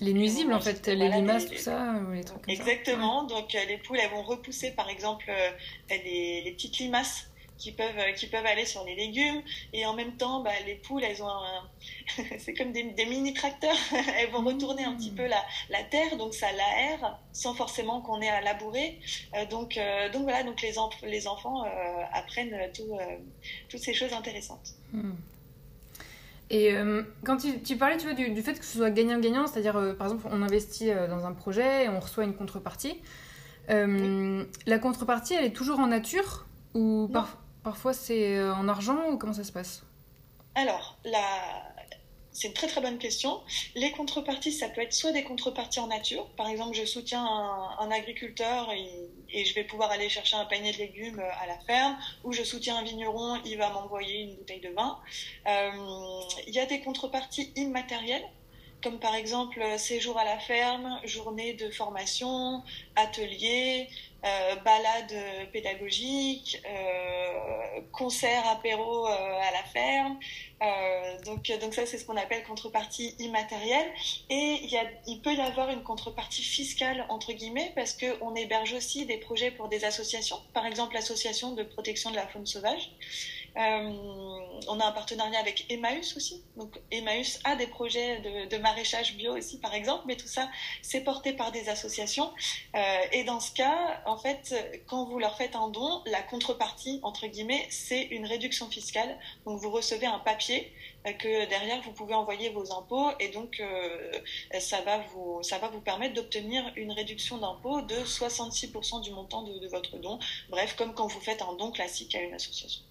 [0.00, 3.24] les nuisibles, en fait, les limaces, tout ça, les trucs comme Exactement.
[3.24, 5.28] Donc, les poules, elles vont repousser, par exemple,
[5.90, 9.42] les, les, petites limaces qui peuvent, qui peuvent aller sur les légumes.
[9.72, 11.28] Et en même temps, bah, les poules, elles ont
[12.38, 13.76] c'est comme des, mini-tracteurs.
[14.18, 18.20] elles vont retourner un petit peu la, la terre, donc ça l'aère sans forcément qu'on
[18.20, 18.98] ait à labourer.
[19.34, 20.72] Euh, donc, euh, donc voilà, donc les,
[21.08, 21.68] les enfants euh,
[22.12, 22.98] apprennent tout,
[23.68, 24.74] toutes ces choses intéressantes.
[24.92, 25.12] Hmm.
[26.50, 26.74] Et
[27.24, 30.26] quand tu, tu, parlais tu vois, du, fait que ce soit gagnant-gagnant, c'est-à-dire par exemple
[30.30, 33.02] on investit dans un projet et on reçoit une contrepartie,
[33.68, 37.10] la contrepartie elle est toujours en nature ou
[37.62, 39.82] Parfois, c'est euh, en argent ou comment ça se passe?
[40.54, 40.96] Alors,
[42.32, 43.40] c'est une très très bonne question.
[43.74, 46.28] Les contreparties, ça peut être soit des contreparties en nature.
[46.36, 50.78] Par exemple, je soutiens un, agriculteur et, je vais pouvoir aller chercher un panier de
[50.78, 54.60] légumes euh, à la ferme, ou je soutiens un vigneron, il va m'envoyer une bouteille
[54.60, 54.98] de vin.
[55.46, 55.70] Euh,
[56.46, 58.24] il y a des contreparties immatérielles
[58.82, 62.62] comme par exemple séjour à la ferme, journée de formation,
[62.96, 63.88] atelier,
[64.24, 65.14] euh, balade
[65.52, 70.18] pédagogique, euh, concert apéro euh, à la ferme.
[70.60, 73.90] Euh, donc, donc ça, c'est ce qu'on appelle contrepartie immatérielle.
[74.28, 78.72] Et y a, il peut y avoir une contrepartie fiscale, entre guillemets, parce qu'on héberge
[78.72, 82.90] aussi des projets pour des associations, par exemple l'association de protection de la faune sauvage.
[83.58, 86.42] On a un partenariat avec Emmaüs aussi.
[86.56, 90.48] Donc Emmaüs a des projets de, maraîchage bio aussi, par exemple, mais tout ça,
[90.82, 92.30] c'est porté par des associations.
[93.12, 94.54] et dans ce cas, en fait,
[94.86, 99.18] quand vous leur faites un don, la contrepartie, entre guillemets, c'est une réduction fiscale.
[99.44, 100.72] Donc vous recevez un papier
[101.18, 103.62] que derrière vous pouvez envoyer vos impôts et donc
[104.58, 109.42] ça va vous ça va vous permettre d'obtenir une réduction d'impôt de 66% du montant
[109.42, 110.18] de, votre don.
[110.50, 112.82] Bref, comme quand vous faites un don classique à une association.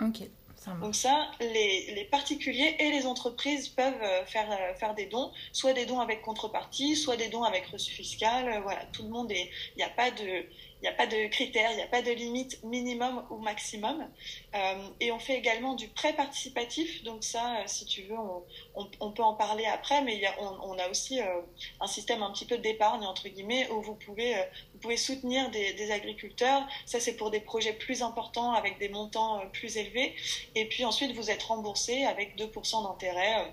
[0.00, 0.28] Ok.
[0.56, 5.06] Ça donc ça, les, les, particuliers et les entreprises peuvent euh, faire, euh, faire des
[5.06, 8.60] dons, soit des dons avec contrepartie, soit des dons avec reçu fiscal.
[8.62, 9.50] Voilà, tout le monde est.
[9.74, 10.44] Il n'y a pas de
[10.80, 14.08] il n'y a pas de critères, il n'y a pas de limite minimum ou maximum.
[14.54, 17.04] Euh, et on fait également du prêt participatif.
[17.04, 18.16] Donc ça, euh, si tu veux,
[18.74, 21.40] on, peut en parler après, mais on, a aussi euh,
[21.80, 24.34] un système un petit peu d'épargne, entre guillemets, où vous pouvez,
[24.72, 26.66] vous pouvez soutenir des, des agriculteurs.
[26.86, 30.14] Ça, c'est pour des projets plus importants, avec des montants plus élevés.
[30.54, 33.52] Et puis ensuite, vous êtes remboursé avec 2% d'intérêt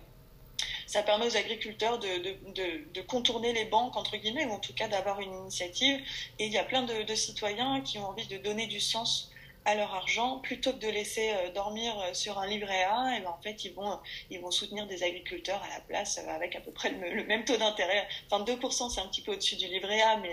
[0.87, 5.19] ça permet aux agriculteurs de, contourner les banques, entre guillemets, ou en tout cas d'avoir
[5.19, 5.99] une initiative.
[6.39, 9.31] Et il y a plein de, citoyens qui ont envie de donner du sens
[9.67, 13.19] à leur argent plutôt que de laisser euh, dormir euh, sur un livret A et
[13.19, 13.99] ben en fait ils vont
[14.29, 17.43] ils vont soutenir des agriculteurs à la place euh, avec à peu près le, même
[17.43, 18.07] taux d'intérêt.
[18.31, 20.31] Enfin 2% c'est un petit peu au-dessus du livret A mais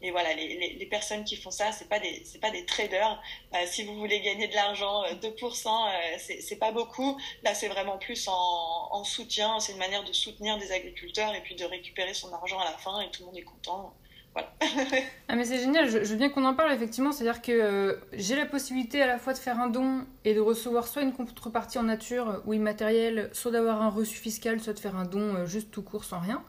[0.00, 3.22] mais voilà les, les, personnes qui font ça c'est pas des pas des traders.
[3.66, 7.16] Si vous voulez gagner de l'argent 2% c'est c'est pas beaucoup.
[7.44, 9.60] Là c'est vraiment plus en, en soutien.
[9.60, 12.76] C'est une manière de soutenir des agriculteurs et puis de récupérer son argent à la
[12.78, 13.94] fin et tout le monde est content
[15.28, 18.36] ah mais c'est génial, je, veux bien qu'on en parle effectivement, c'est-à-dire que euh, j'ai
[18.36, 21.78] la possibilité à la fois de faire un don et de recevoir soit une contrepartie
[21.78, 25.46] en nature ou immatérielle, soit d'avoir un reçu fiscal, soit de faire un don euh,
[25.46, 26.42] juste tout court sans rien.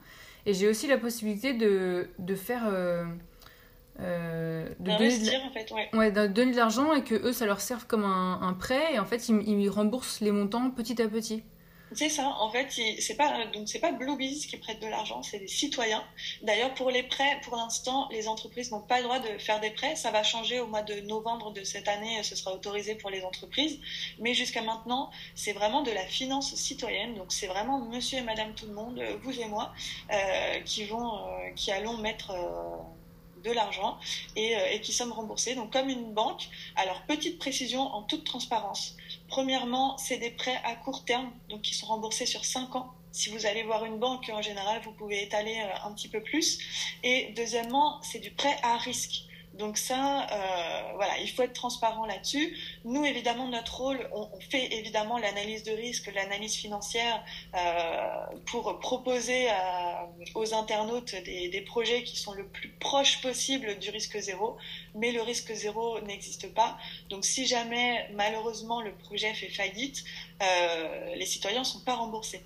[0.45, 2.63] Et j'ai aussi la possibilité de, de faire...
[2.67, 3.05] Euh,
[3.99, 6.11] de donner de, en fait, ouais.
[6.11, 8.99] de donner de l'argent et que eux ça leur serve comme un, un prêt et
[8.99, 11.43] en fait ils, ils remboursent les montants petit à petit.
[11.95, 12.67] C'est ça, en fait,
[12.99, 16.03] c'est pas donc c'est pas Bluebees qui prête de l'argent, c'est des citoyens.
[16.41, 19.69] D'ailleurs, pour les prêts, pour l'instant, les entreprises n'ont pas le droit de faire des
[19.69, 19.95] prêts.
[19.95, 23.23] Ça va changer au mois de novembre de cette année, ce sera autorisé pour les
[23.23, 23.79] entreprises.
[24.19, 27.15] Mais jusqu'à maintenant, c'est vraiment de la finance citoyenne.
[27.15, 29.73] Donc c'est vraiment Monsieur et Madame tout le monde, vous et moi,
[30.11, 32.77] euh, qui vont, euh, qui allons mettre euh,
[33.43, 33.97] de l'argent
[34.35, 35.55] et, et, qui sommes remboursés.
[35.55, 36.47] Donc comme une banque.
[36.75, 38.95] Alors petite précision en toute transparence.
[39.33, 42.93] Premièrement, c'est des prêts à court terme, donc qui sont remboursés sur 5 ans.
[43.11, 46.21] Si vous allez voir une banque, en général, vous pouvez étaler euh, un petit peu
[46.21, 46.59] plus.
[47.01, 49.23] Et deuxièmement, c'est du prêt à risque.
[49.53, 52.57] Donc ça, euh, voilà, il faut être transparent là-dessus.
[52.85, 57.23] Nous, évidemment, notre rôle, on, fait évidemment l'analyse de risque, l'analyse financière
[57.55, 59.47] euh, pour proposer
[60.35, 64.57] aux internautes des, projets qui sont le plus proches possible du risque zéro.
[64.95, 66.77] Mais le risque zéro n'existe pas.
[67.09, 70.03] Donc si jamais, malheureusement, le projet fait faillite,
[70.41, 72.43] euh, les citoyens ne sont pas remboursés.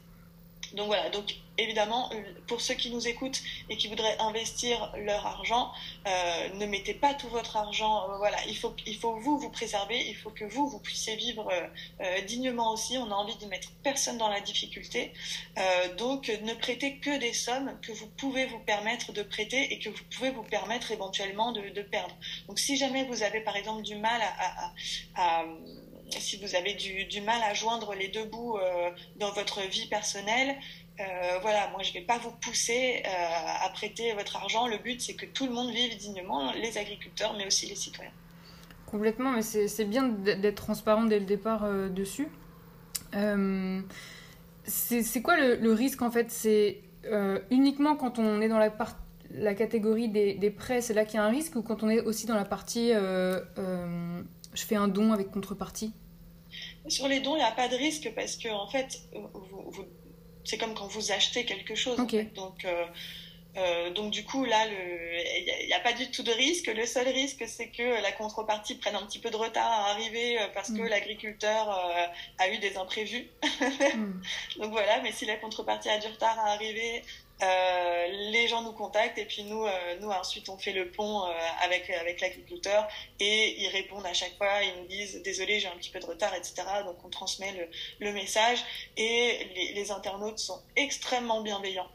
[0.74, 2.10] Donc voilà, donc évidemment,
[2.48, 5.72] pour ceux qui nous écoutent et qui voudraient investir leur argent,
[6.08, 8.10] euh, ne mettez pas tout votre argent.
[8.10, 11.16] Euh, voilà, il faut, il faut vous vous préserver, il faut que vous vous puissiez
[11.16, 11.50] vivre
[12.02, 12.98] euh, dignement aussi.
[12.98, 15.14] On a envie de mettre personne dans la difficulté,
[15.98, 19.90] donc ne prêtez que des sommes que vous pouvez vous permettre de prêter et que
[19.90, 22.16] vous pouvez vous permettre éventuellement de, perdre.
[22.48, 24.22] Donc si jamais vous avez par exemple du mal
[25.16, 25.46] à
[26.12, 30.56] si vous avez du, mal à joindre les deux bouts euh, dans votre vie personnelle,
[31.00, 31.04] euh,
[31.42, 34.68] voilà, moi je ne vais pas vous pousser euh, à prêter votre argent.
[34.68, 38.12] Le but c'est que tout le monde vive dignement, les agriculteurs, mais aussi les citoyens.
[38.86, 42.30] Complètement, mais c'est bien d'être transparent dès le départ dessus.
[44.64, 46.32] c'est quoi le, risque en fait?
[46.32, 46.82] C'est
[47.52, 48.74] uniquement quand on est dans la,
[49.32, 51.90] la catégorie des, des prêts, c'est là qu'il y a un risque, ou quand on
[51.90, 52.94] est aussi dans la partie
[54.54, 55.94] je fais un don avec contrepartie
[56.88, 59.02] Sur les dons, il n'y a pas de risque parce que, en fait,
[60.48, 61.98] c'est comme quand vous achetez quelque chose.
[61.98, 62.86] Donc, euh,
[63.58, 66.68] euh, donc du coup, là, il n'y a, pas du tout de risque.
[66.68, 70.40] Le seul risque, c'est que la contrepartie prenne un petit peu de retard à arriver
[70.40, 70.88] euh, parce que mm.
[70.88, 71.70] l'agriculteur
[72.38, 73.28] a eu des imprévus.
[73.96, 74.22] Mm.
[74.60, 77.04] Donc voilà, mais si la contrepartie a du retard à arriver,
[77.44, 81.24] euh, les gens nous contactent et puis nous, euh, nous ensuite on fait le pont
[81.26, 82.88] euh, avec avec l'agriculteur
[83.20, 86.06] et ils répondent à chaque fois, ils nous disent désolé j'ai un petit peu de
[86.06, 86.64] retard etc.
[86.84, 87.70] Donc on transmet
[88.00, 88.64] le, message
[88.96, 91.90] et les internautes sont extrêmement bienveillants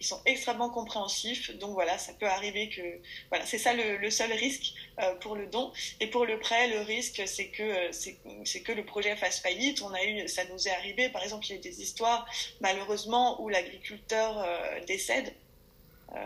[0.00, 1.56] ils sont extrêmement compréhensifs.
[1.58, 2.82] Donc voilà, ça peut arriver que
[3.30, 5.72] voilà, c'est ça le, seul risque euh, pour le don.
[6.00, 9.82] Et pour le prêt, le risque c'est que euh, que le projet fasse faillite.
[9.82, 11.08] On a eu, ça nous est arrivé.
[11.08, 12.26] Par exemple, il y a eu des histoires
[12.60, 15.32] malheureusement où l'agriculteur euh, décède.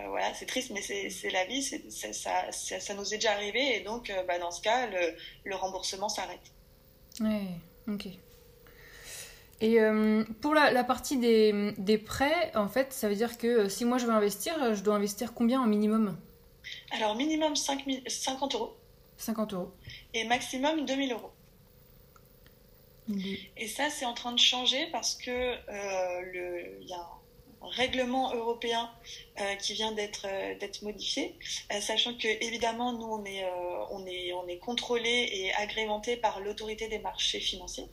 [0.09, 3.81] voilà, c'est triste, mais c'est la vie, ça, ça, ça, nous est déjà arrivé, et
[3.81, 4.89] donc bah, dans ce cas,
[5.45, 6.47] le remboursement s'arrête.
[7.21, 7.49] Oui,
[7.89, 8.07] Ok.
[9.61, 13.85] Et euh, pour la, partie des, des, prêts, en fait, ça veut dire que si
[13.85, 16.17] moi je veux investir, je dois investir combien en minimum?
[16.93, 18.77] Alors, minimum 5 50 euros.
[19.19, 19.73] 50 euros.
[20.15, 21.33] Et maximum 2000 euros.
[23.57, 27.09] Et ça, c'est en train de changer parce que euh, il y a
[27.63, 28.91] un règlement européen
[29.41, 31.35] euh, qui vient d'être euh, d'être modifié,
[31.81, 33.45] sachant que évidemment nous on est
[33.91, 37.87] on est on est contrôlé et agrémenté par l'autorité des marchés financiers.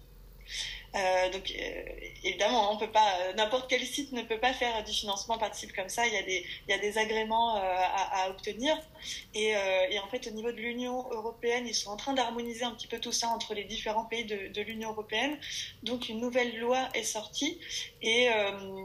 [0.95, 1.83] Euh, donc euh,
[2.23, 5.73] évidemment, on peut pas, euh, n'importe quel site ne peut pas faire du financement participe
[5.73, 6.07] comme ça.
[6.07, 8.77] Il y a des, il y a des agréments à, obtenir.
[9.33, 9.53] Et,
[9.91, 12.87] et, en fait, au niveau de l'Union européenne, ils sont en train d'harmoniser un petit
[12.87, 15.37] peu tout ça entre les différents pays de, de l'Union européenne.
[15.83, 17.59] Donc une nouvelle loi est sortie
[18.01, 18.29] et,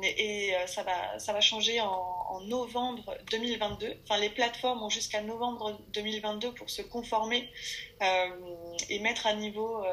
[0.04, 3.94] et ça va, ça va changer en, en, novembre 2022.
[4.04, 7.48] Enfin, les plateformes ont jusqu'à novembre 2022 pour se conformer
[8.88, 9.84] et mettre à niveau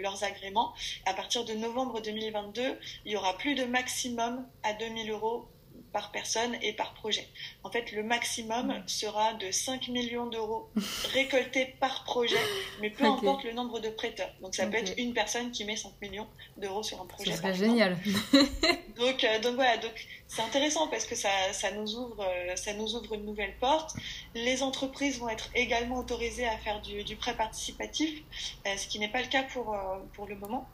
[0.00, 0.74] leurs agréments.
[1.06, 5.48] À partir de novembre 2022, il y aura plus de maximum à 2000 euros
[5.94, 7.26] par personne et par projet.
[7.62, 10.68] En fait, le maximum sera de 5 millions d'euros
[11.12, 12.44] récoltés par projet,
[12.80, 14.30] mais peu importe le nombre de prêteurs.
[14.42, 16.26] Donc ça peut être une personne qui met 5 millions
[16.56, 17.32] d'euros sur un projet.
[17.32, 17.96] C'est génial.
[18.96, 19.94] donc, euh, donc voilà, donc
[20.26, 23.94] c'est intéressant parce que ça, ça, nous ouvre, euh, ça nous ouvre une nouvelle porte.
[24.34, 28.20] Les entreprises vont être également autorisées à faire du, du prêt participatif,
[28.66, 29.76] euh, ce qui n'est pas le cas pour,
[30.14, 30.68] pour le moment.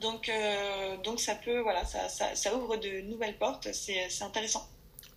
[0.00, 3.68] Donc, euh, donc ça peut, voilà, ça, ça, ça ouvre de nouvelles portes.
[3.72, 4.66] C'est intéressant.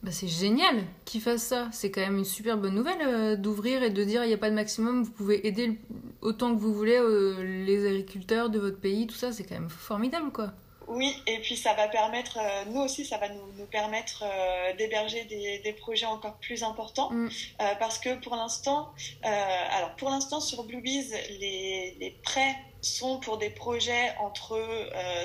[0.04, 1.70] Bah c'est génial qu'ils fassent ça.
[1.72, 4.38] C'est quand même une super bonne nouvelle euh, d'ouvrir et de dire il n'y a
[4.38, 5.80] pas de maximum, vous pouvez aider
[6.22, 9.70] autant que vous voulez euh, les agriculteurs de votre pays, tout ça, c'est quand même
[9.70, 10.52] formidable quoi.
[10.88, 12.38] Oui, et puis ça va permettre,
[12.70, 14.24] nous aussi, ça va nous, nous permettre
[14.78, 17.10] d'héberger des, des, projets encore plus importants.
[17.10, 17.30] Mm.
[17.80, 18.92] parce que pour l'instant,
[19.24, 21.10] alors pour l'instant sur Bluebees,
[21.40, 22.56] les, les prêts
[22.86, 24.60] sont pour des projets entre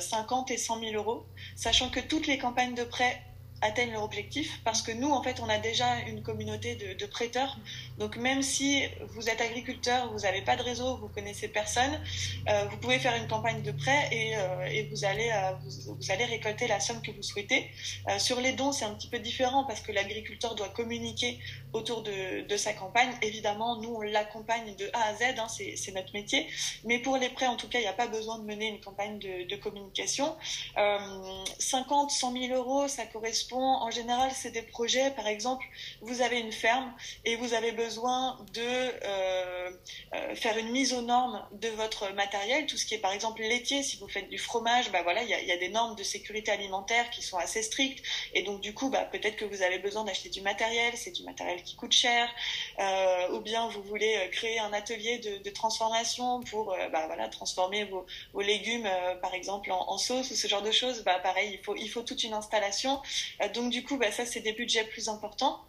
[0.01, 1.25] 50 euh, et 100 000 euros,
[1.57, 3.23] sachant que toutes les campagnes de prêt
[3.63, 7.59] atteignent leur objectif parce que nous, en fait, on a déjà une communauté de, prêteurs.
[8.01, 12.01] Donc, même si vous êtes agriculteur, vous n'avez pas de réseau, vous connaissez personne,
[12.49, 15.53] euh, vous pouvez faire une campagne de prêt et, euh, et vous, allez, euh,
[15.87, 17.71] vous, allez récolter la somme que vous souhaitez.
[18.17, 21.39] sur les dons, c'est un petit peu différent parce que l'agriculteur doit communiquer
[21.75, 23.11] autour de, de, sa campagne.
[23.21, 26.47] Évidemment, nous, on l'accompagne de A à Z, hein, c'est notre métier.
[26.85, 28.81] Mais pour les prêts, en tout cas, il n'y a pas besoin de mener une
[28.81, 30.35] campagne de, de communication.
[31.59, 35.67] 50, 100 000 euros, ça correspond en général, c'est des projets, par exemple,
[36.01, 36.95] vous avez une ferme
[37.27, 39.71] et vous avez besoin de euh,
[40.15, 43.41] euh, faire une mise aux normes de votre matériel, tout ce qui est par exemple
[43.43, 46.53] laitier, si vous faites du fromage, bah voilà, il y a, des normes de sécurité
[46.53, 48.05] alimentaire qui sont assez strictes.
[48.35, 51.25] Et donc du coup, bah, peut-être que vous avez besoin d'acheter du matériel, c'est du
[51.25, 52.29] matériel qui coûte cher,
[52.79, 58.07] euh, ou bien vous voulez créer un atelier de, transformation pour bah, voilà, transformer vos,
[58.41, 58.89] légumes,
[59.21, 62.35] par exemple, en, sauce ou ce genre de choses, bah, pareil, il faut, toute une
[62.35, 63.01] installation.
[63.55, 65.61] Donc du coup, ça, c'est des budgets plus importants.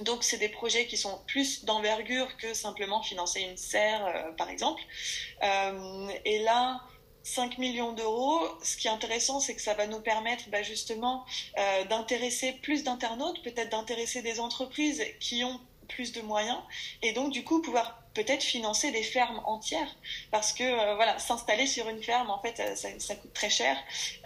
[0.00, 4.48] Donc, c'est des projets qui sont plus d'envergure que simplement financer une serre, euh, par
[4.48, 4.82] exemple.
[5.42, 6.82] Euh, et là,
[7.22, 11.26] 5 millions d'euros, ce qui est intéressant, c'est que ça va nous permettre bah, justement
[11.90, 16.58] d'intéresser plus d'internautes, peut-être d'intéresser des entreprises qui ont plus de moyens,
[17.02, 19.94] et donc du coup pouvoir peut-être financer des fermes entières
[20.32, 23.76] parce que euh, voilà s'installer sur une ferme en fait ça, coûte très cher.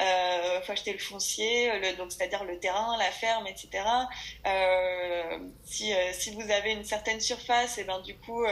[0.00, 3.84] Euh, faut acheter le foncier le, donc c'est-à-dire le terrain la ferme etc
[4.46, 8.42] euh, si, euh, si vous avez une certaine surface et ben du coup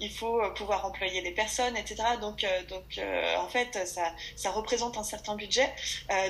[0.00, 3.00] il faut pouvoir employer des personnes etc donc donc
[3.38, 5.72] en fait ça ça représente un certain budget.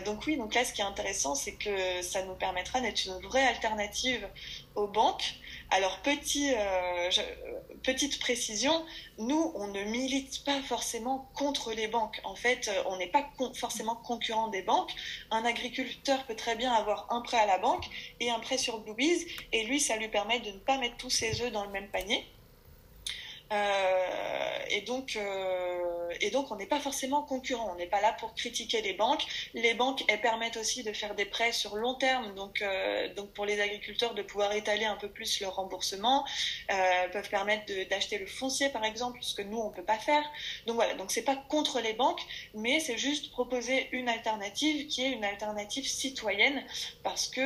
[0.04, 3.18] Donc oui donc là ce qui est intéressant c'est que ça nous permettra d'être une
[3.20, 4.28] vraie alternative
[4.76, 5.39] aux banques
[5.70, 7.10] alors, euh,
[7.84, 8.84] petite précision,
[9.18, 12.20] nous, on ne milite pas forcément contre les banques.
[12.24, 14.92] En fait, euh, on n'est pas forcément concurrent des banques.
[15.30, 17.86] Un agriculteur peut très bien avoir un prêt à la banque
[18.18, 21.10] et un prêt sur Bluebees, et lui, ça lui permet de ne pas mettre tous
[21.10, 22.26] ses œufs dans le même panier.
[23.52, 25.16] Euh, et donc,
[26.20, 27.70] et donc, on n'est pas forcément concurrent.
[27.72, 29.24] On n'est pas là pour critiquer les banques.
[29.54, 32.34] Les banques, elles permettent aussi de faire des prêts sur long terme.
[32.34, 36.24] Donc, euh, donc pour les agriculteurs, de pouvoir étaler un peu plus leur remboursement.
[36.68, 40.24] Elles peuvent permettre d'acheter le foncier, par exemple, ce que nous on peut pas faire.
[40.66, 40.94] Donc voilà.
[40.94, 42.22] Donc c'est pas contre les banques,
[42.54, 46.64] mais c'est juste proposer une alternative qui est une alternative citoyenne,
[47.02, 47.40] parce que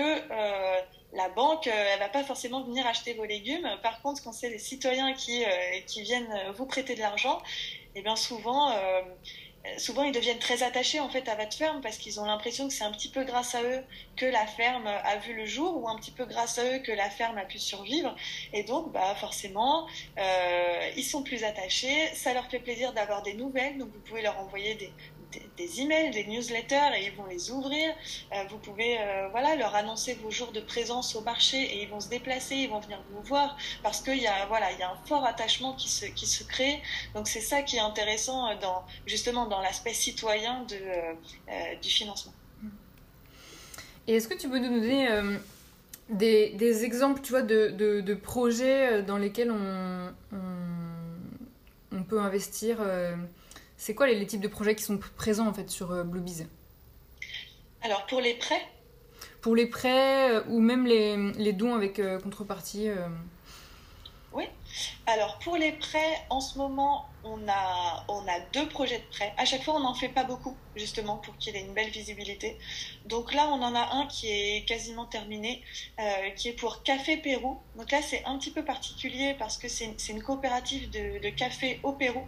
[1.15, 3.69] la banque, euh, elle va pas forcément venir acheter vos légumes.
[3.83, 5.49] Par contre, quand c'est les citoyens qui, euh,
[5.87, 7.41] qui viennent vous prêter de l'argent,
[7.95, 9.03] eh bien souvent, euh,
[9.79, 12.75] souvent ils deviennent très attachés en fait à votre ferme parce qu'ils ont l'impression que
[12.75, 13.83] c'est un petit peu grâce à eux
[14.17, 16.93] que la ferme a vu le jour ou un petit peu grâce à eux que
[16.93, 18.15] la ferme a pu survivre.
[18.53, 19.87] Et donc, bah forcément,
[20.97, 22.15] ils sont plus attachés.
[22.15, 24.93] Ça leur fait plaisir d'avoir des nouvelles, donc vous pouvez leur envoyer des,
[25.57, 27.95] des, emails, des newsletters et ils vont les ouvrir.
[28.51, 28.99] vous pouvez
[29.31, 32.71] voilà, leur annoncer vos jours de présence au marché et ils vont se déplacer, ils
[32.71, 35.75] vont venir vous voir parce qu'il y, a, voilà, il y a un fort attachement
[35.75, 36.81] qui se, qui se crée.
[37.15, 42.33] Donc c'est ça qui est intéressant dans, justement dans l'aspect citoyen de, du financement.
[44.07, 45.09] Et est-ce que tu peux nous donner
[46.11, 50.13] des, des, exemples tu vois, de, de, projets dans lesquels on,
[51.93, 52.79] on peut investir
[53.85, 56.47] c'est quoi les, types de projets qui sont présents en fait sur euh, Bluebees
[57.83, 58.63] Alors pour les prêts?
[59.43, 62.89] Pour les prêts euh, ou même les, les dons avec euh, contrepartie
[64.35, 64.49] Oui.
[65.07, 69.33] Alors pour les prêts, en ce moment, on a, on a deux projets de prêt.
[69.39, 72.59] À chaque fois, on n'en fait pas beaucoup, justement, pour qu'il ait une belle visibilité.
[73.07, 75.63] Donc là, on en a un qui est quasiment terminé,
[76.01, 77.61] euh, qui est pour Café Pérou.
[77.77, 81.93] Donc là, c'est un petit peu particulier parce que c'est une coopérative de, café au
[81.93, 82.25] Pérou.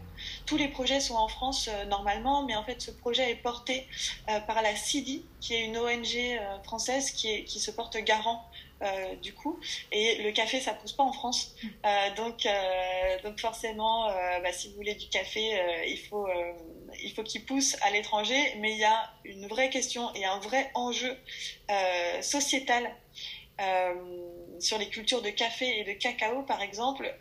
[0.46, 3.86] Tous les projets sont en France euh, normalement, mais en fait, ce projet est porté
[4.30, 8.48] euh, par la CIDI, qui est une ONG française qui, qui se porte garant
[8.82, 9.58] euh, du coup.
[9.90, 11.54] Et le café, ça pousse pas en France.
[11.64, 14.08] Euh, donc, euh, donc forcément,
[14.42, 16.28] bah, si vous voulez du café, il faut,
[17.02, 18.54] il faut qu'il pousse à l'étranger.
[18.58, 21.16] Mais il y a une vraie question et un vrai enjeu
[22.20, 22.94] sociétal
[24.58, 27.12] sur les cultures de café et de cacao, par exemple.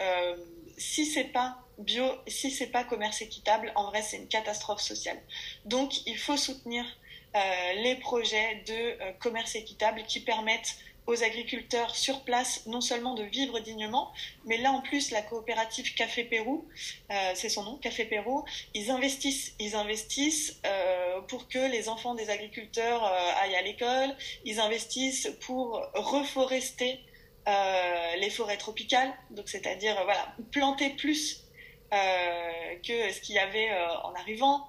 [0.77, 5.21] si c'est pas bio, si c'est pas commerce équitable, en vrai, c'est une catastrophe sociale.
[5.63, 6.85] Donc, il faut soutenir
[7.75, 10.75] les projets de commerce équitable qui permettent
[11.07, 14.11] aux agriculteurs sur place non seulement de vivre dignement,
[14.45, 16.67] mais là en plus la coopérative Café Pérou,
[17.11, 22.15] euh, c'est son nom, Café Pérou, ils investissent, ils investissent euh, pour que les enfants
[22.15, 24.15] des agriculteurs euh, aillent à l'école,
[24.45, 26.99] ils investissent pour reforester
[28.17, 31.43] les forêts tropicales, donc c'est-à-dire voilà planter plus
[31.91, 33.69] que ce qu'il y avait
[34.03, 34.67] en arrivant.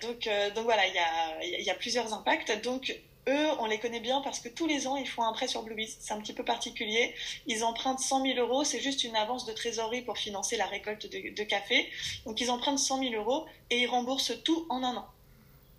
[0.00, 2.58] donc, donc voilà, il y a, y a, plusieurs impacts.
[2.62, 2.98] Donc
[3.30, 5.62] eux, on les connaît bien parce que tous les ans, ils font un prêt sur
[5.62, 5.96] Bluebees.
[6.00, 7.14] C'est un petit peu particulier.
[7.46, 8.64] Ils empruntent 100 000 euros.
[8.64, 11.88] C'est juste une avance de trésorerie pour financer la récolte de, café.
[12.26, 15.06] Donc, ils empruntent 100 000 euros et ils remboursent tout en un an.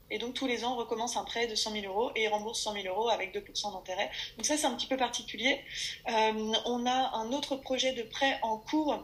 [0.09, 2.27] Et donc, tous les ans, on recommence un prêt de 100 000 euros et ils
[2.27, 4.09] remboursent 100 000 euros avec 2% d'intérêt.
[4.37, 5.61] Donc, ça, c'est un petit peu particulier.
[6.09, 9.03] Euh, on a un autre projet de prêt en cours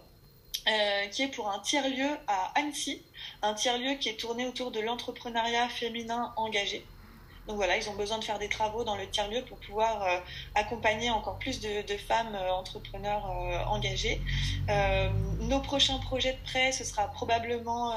[0.67, 3.01] euh, qui est pour un tiers-lieu à Annecy,
[3.41, 6.85] un tiers-lieu qui est tourné autour de l'entrepreneuriat féminin engagé.
[7.47, 10.19] Donc voilà, ils ont besoin de faire des travaux dans le tiers-lieu pour pouvoir euh,
[10.55, 14.21] accompagner encore plus de, femmes euh, entrepreneurs euh, engagées.
[15.39, 17.95] nos prochains projets de prêt, ce sera probablement,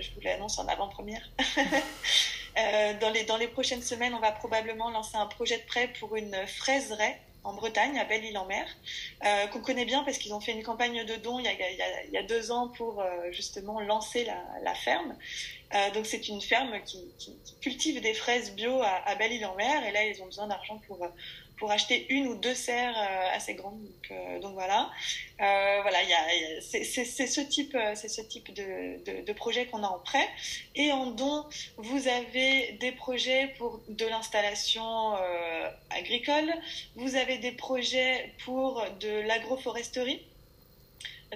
[0.00, 1.22] je vous l'annonce en avant-première,
[3.00, 6.16] dans, les, dans les prochaines semaines, on va probablement lancer un projet de prêt pour
[6.16, 8.66] une fraiseraie en Bretagne, à Belle-Île-en-Mer,
[9.52, 11.46] qu'on connaît bien parce qu'ils ont fait une campagne de dons il
[12.12, 15.14] y a, deux ans pour justement lancer la, la ferme.
[15.74, 19.86] Euh, donc c'est une ferme qui, qui, cultive des fraises bio à, à Belle-Île-en-Mer.
[19.86, 21.06] Et là ils ont besoin d'argent pour
[21.58, 23.78] pour acheter une ou deux serres euh, assez grandes.
[23.82, 24.90] Donc, euh, donc voilà,
[25.38, 29.88] voilà, y a, c'est ce type c'est ce type de, de, de projet qu'on a
[29.88, 30.28] en prêt.
[30.74, 31.44] Et en don
[31.76, 35.14] vous avez des projets pour de l'installation
[35.90, 36.52] agricole,
[36.96, 40.22] vous avez des projets pour de l'agroforesterie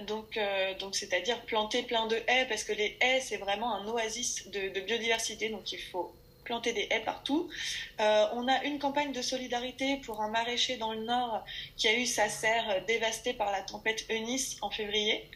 [0.01, 3.87] donc, euh, donc c'est-à-dire planter plein de haies, parce que les haies, c'est vraiment un
[3.87, 7.49] oasis de, biodiversité, donc il faut planter des haies partout.
[7.99, 11.43] Euh, on a une campagne de solidarité pour un maraîcher dans le Nord
[11.75, 15.27] qui a eu sa serre dévastée par la tempête Eunice en février.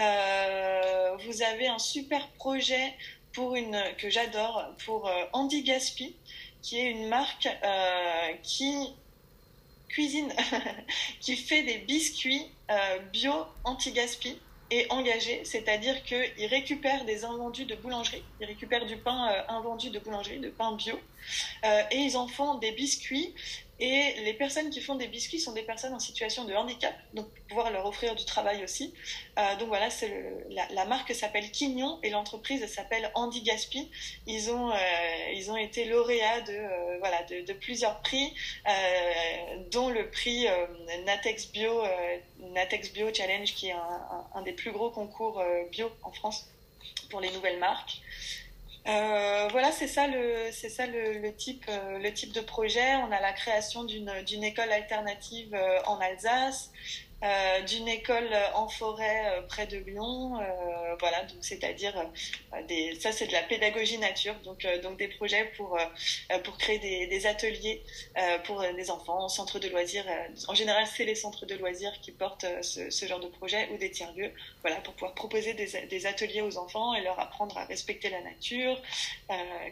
[0.00, 2.94] Euh, vous avez un super projet
[3.32, 6.16] pour une que j'adore pour Andy Gaspi,
[6.62, 7.48] qui est une marque
[8.42, 8.92] qui
[9.90, 10.32] cuisine,
[11.20, 13.32] qui fait des biscuits euh, bio
[13.64, 14.38] anti-gaspi
[14.70, 19.90] et engagé, c'est-à-dire qu'ils récupèrent des invendus de boulangerie, ils récupèrent du pain euh, invendu
[19.90, 20.94] de boulangerie, de pain bio,
[21.64, 23.34] euh, et ils en font des biscuits
[23.80, 27.26] et les personnes qui font des biscuits sont des personnes en situation de handicap, donc
[27.48, 28.92] pouvoir leur offrir du travail aussi.
[29.38, 29.88] Euh, donc voilà,
[30.70, 33.90] la, marque s'appelle Quignon et l'entreprise s'appelle Andy Gaspi.
[34.26, 34.76] Ils ont, euh,
[35.34, 38.34] ils ont été lauréats de, euh, voilà, de, plusieurs prix,
[39.70, 40.46] dont le prix
[41.06, 41.82] Natex Bio,
[42.52, 43.74] Natex Bio Challenge, qui est
[44.34, 46.48] un des plus gros concours bio en France
[47.10, 48.00] pour les nouvelles marques.
[48.86, 52.96] Euh, voilà, c'est ça le, c'est ça le, type, euh, le type de projet.
[52.96, 56.70] On a la création d'une, d'une école alternative euh, en Alsace.
[57.22, 60.40] Euh, d'une école en forêt euh, près de Lyon.
[60.98, 61.94] voilà, donc c'est-à-dire
[62.68, 65.78] des, ça c'est de la pédagogie nature, donc donc des projets pour
[66.44, 67.82] pour créer des, des ateliers
[68.44, 70.04] pour les enfants, centres de loisirs.
[70.48, 73.78] en général, c'est les centres de loisirs qui portent ce, ce genre de projet ou
[73.78, 74.32] des tiers lieux.
[74.62, 78.20] Voilà, pour pouvoir proposer des, des ateliers aux enfants et leur apprendre à respecter la
[78.22, 78.80] nature,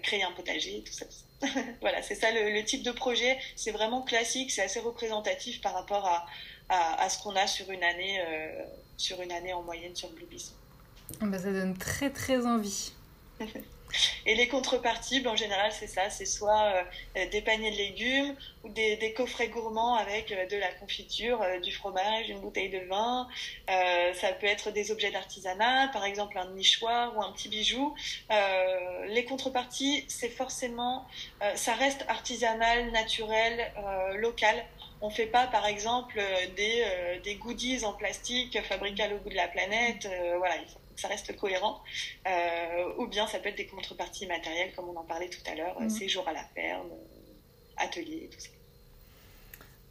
[0.02, 1.04] créer un potager, tout ça.
[1.06, 1.28] Tout ça.
[1.80, 3.38] voilà, c'est ça le, type de projet.
[3.56, 6.26] C'est vraiment classique, c'est assez représentatif par rapport à,
[6.68, 8.64] à, ce qu'on a sur une année, euh,
[8.96, 10.52] sur une année en moyenne sur Bluebees.
[11.20, 12.92] Ah bah, ça donne très très envie.
[14.26, 16.10] Et les contreparties, ben, en général, c'est ça.
[16.10, 16.84] C'est soit
[17.16, 21.40] euh, des paniers de légumes ou des, des coffrets gourmands avec euh, de la confiture,
[21.42, 23.28] euh, du fromage, une bouteille de vin.
[24.14, 27.94] ça peut être des objets d'artisanat, par exemple un nichoir ou un petit bijou.
[29.06, 31.06] les contreparties, c'est forcément,
[31.54, 33.72] ça reste artisanal, naturel,
[34.16, 34.64] local.
[35.00, 36.20] On fait pas, par exemple,
[36.56, 40.08] des, des goodies en plastique fabriqués à l'autre de la planète.
[40.38, 41.80] voilà, il faut ça reste cohérent.
[42.26, 45.54] Euh, ou bien ça peut être des contreparties matérielles, comme on en parlait tout à
[45.54, 45.90] l'heure, mmh.
[45.90, 46.88] séjour à la ferme,
[47.76, 48.48] atelier, tout ça.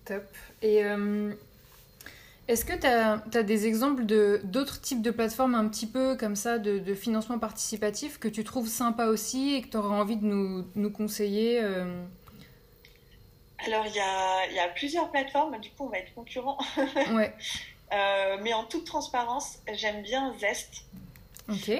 [0.05, 0.23] Top.
[0.61, 1.33] Et euh,
[2.47, 6.57] est-ce que tu as, des exemples d'autres types de plateformes un petit peu comme ça,
[6.57, 10.65] de, financement participatif, que tu trouves sympa aussi et que tu aurais envie de nous,
[10.75, 12.03] nous conseiller euh?
[13.65, 16.59] Alors, il y a, y a, plusieurs plateformes, du coup, on va être concurrents.
[17.11, 17.33] ouais.
[17.93, 20.83] Euh, mais en toute transparence, j'aime bien Zest.
[21.49, 21.71] Ok.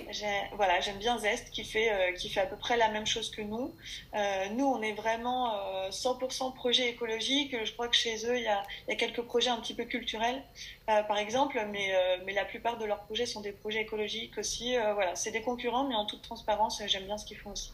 [0.56, 3.30] Voilà, j'aime bien Zest qui fait, euh, qui fait à peu près la même chose
[3.30, 3.76] que nous.
[4.16, 5.54] Euh, nous, on est vraiment
[5.90, 7.54] 100% projet écologique.
[7.66, 9.84] Je crois que chez eux, il y a, y a, quelques projets un petit peu
[9.84, 10.42] culturels,
[10.86, 11.94] par exemple, mais,
[12.26, 14.78] mais la plupart de leurs projets sont des projets écologiques aussi.
[14.94, 17.74] voilà, c'est des concurrents, mais en toute transparence, j'aime bien ce qu'ils font aussi.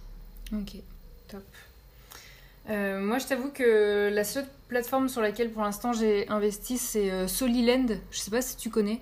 [0.52, 0.78] Ok,
[1.28, 1.44] top.
[2.70, 7.12] Euh, moi, je t'avoue que la seule plateforme sur laquelle pour l'instant j'ai investi, c'est
[7.12, 7.88] euh, Soliland.
[8.12, 9.00] Je sais pas si tu connais.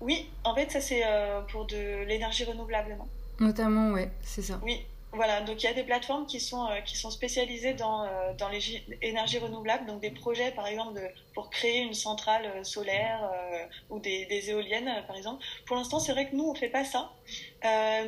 [0.00, 3.08] Oui, en fait, ça c'est euh, pour de l'énergie renouvelable, non?
[3.40, 4.60] Notamment, ouais, c'est ça.
[4.62, 4.80] Oui,
[5.12, 8.34] voilà, donc il y a des plateformes qui sont, euh, qui sont spécialisées dans, euh,
[8.38, 11.06] dans les énergies renouvelables, donc des projets par exemple de,
[11.38, 13.30] pour créer une centrale euh, solaire
[13.90, 15.44] ou des, éoliennes par exemple.
[15.66, 17.12] Pour l'instant, c'est vrai que nous, on fait pas ça,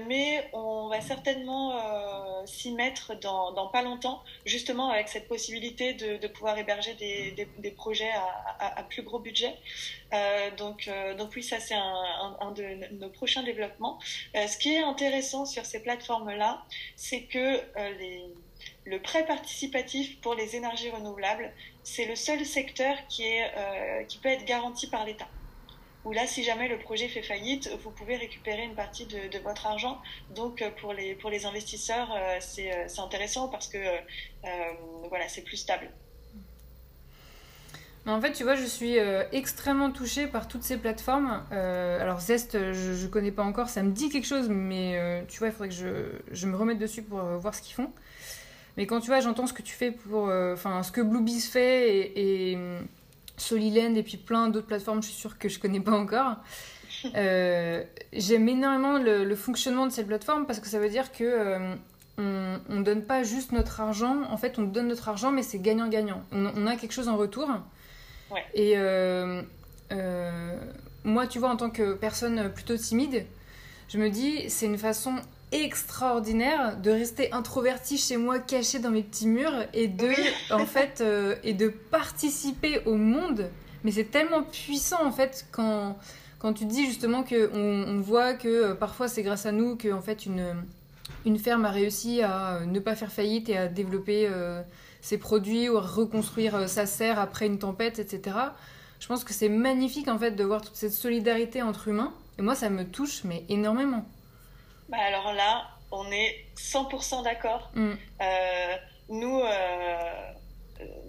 [0.08, 6.58] mais on va certainement s'y mettre dans, pas longtemps, justement avec cette possibilité de, pouvoir
[6.58, 8.10] héberger des, projets
[8.58, 9.54] à, plus gros budget.
[10.56, 14.00] donc, donc oui, ça c'est un, de nos prochains développements.
[14.34, 16.64] ce qui est intéressant sur ces plateformes-là,
[16.96, 18.28] c'est que euh,
[18.84, 21.52] le prêt participatif pour les énergies renouvelables,
[21.82, 25.28] c'est le seul secteur qui, est, euh, qui peut être garanti par l'État.
[26.04, 29.66] Où là, si jamais le projet fait faillite, vous pouvez récupérer une partie de, votre
[29.66, 30.00] argent.
[30.34, 33.78] Donc, euh, pour les, pour les investisseurs, c'est intéressant parce que
[35.10, 35.90] voilà, c'est plus stable.
[38.06, 41.42] En fait, tu vois, je suis euh, extrêmement touchée par toutes ces plateformes.
[41.52, 45.22] Euh, alors Zest, je, ne connais pas encore, ça me dit quelque chose, mais euh,
[45.28, 47.92] tu vois, il faudrait que je, je, me remette dessus pour voir ce qu'ils font.
[48.76, 51.96] Mais quand tu vois, j'entends ce que tu fais pour, enfin, ce que Bluebees fait
[51.96, 52.58] et, et
[53.36, 56.36] Soliland et puis plein d'autres plateformes, je suis sûre que je connais pas encore.
[57.14, 61.76] J'aime énormément le, fonctionnement de ces plateformes parce que ça veut dire que
[62.20, 64.22] on, ne donne pas juste notre argent.
[64.30, 66.22] En fait, on donne notre argent, mais c'est gagnant-gagnant.
[66.32, 67.48] On, on, a quelque chose en retour.
[68.54, 69.42] Et euh,
[69.92, 70.56] euh,
[71.04, 73.26] moi, tu vois, en tant que personne plutôt timide,
[73.88, 75.16] je me dis, c'est une façon
[75.52, 80.10] extraordinaire de rester introvertie chez moi, cachée dans mes petits murs et de,
[80.50, 83.50] en fait, euh, et de participer au monde.
[83.84, 85.96] Mais c'est tellement puissant, en fait, quand,
[86.38, 90.02] quand tu dis justement qu'on on voit que parfois c'est grâce à nous que, en
[90.02, 90.54] fait, une,
[91.24, 94.28] une ferme a réussi à ne pas faire faillite et à développer
[95.00, 98.36] ses produits ou reconstruire euh, sa serre après une tempête, etc.
[98.98, 102.12] Je pense que c'est magnifique en fait de voir toute cette solidarité entre humains.
[102.38, 104.06] Et moi, ça me touche, mais énormément.
[104.90, 107.70] Bah alors là, on est 100% d'accord.
[107.74, 107.92] Mm.
[108.20, 108.76] Euh,
[109.08, 110.32] nous, euh,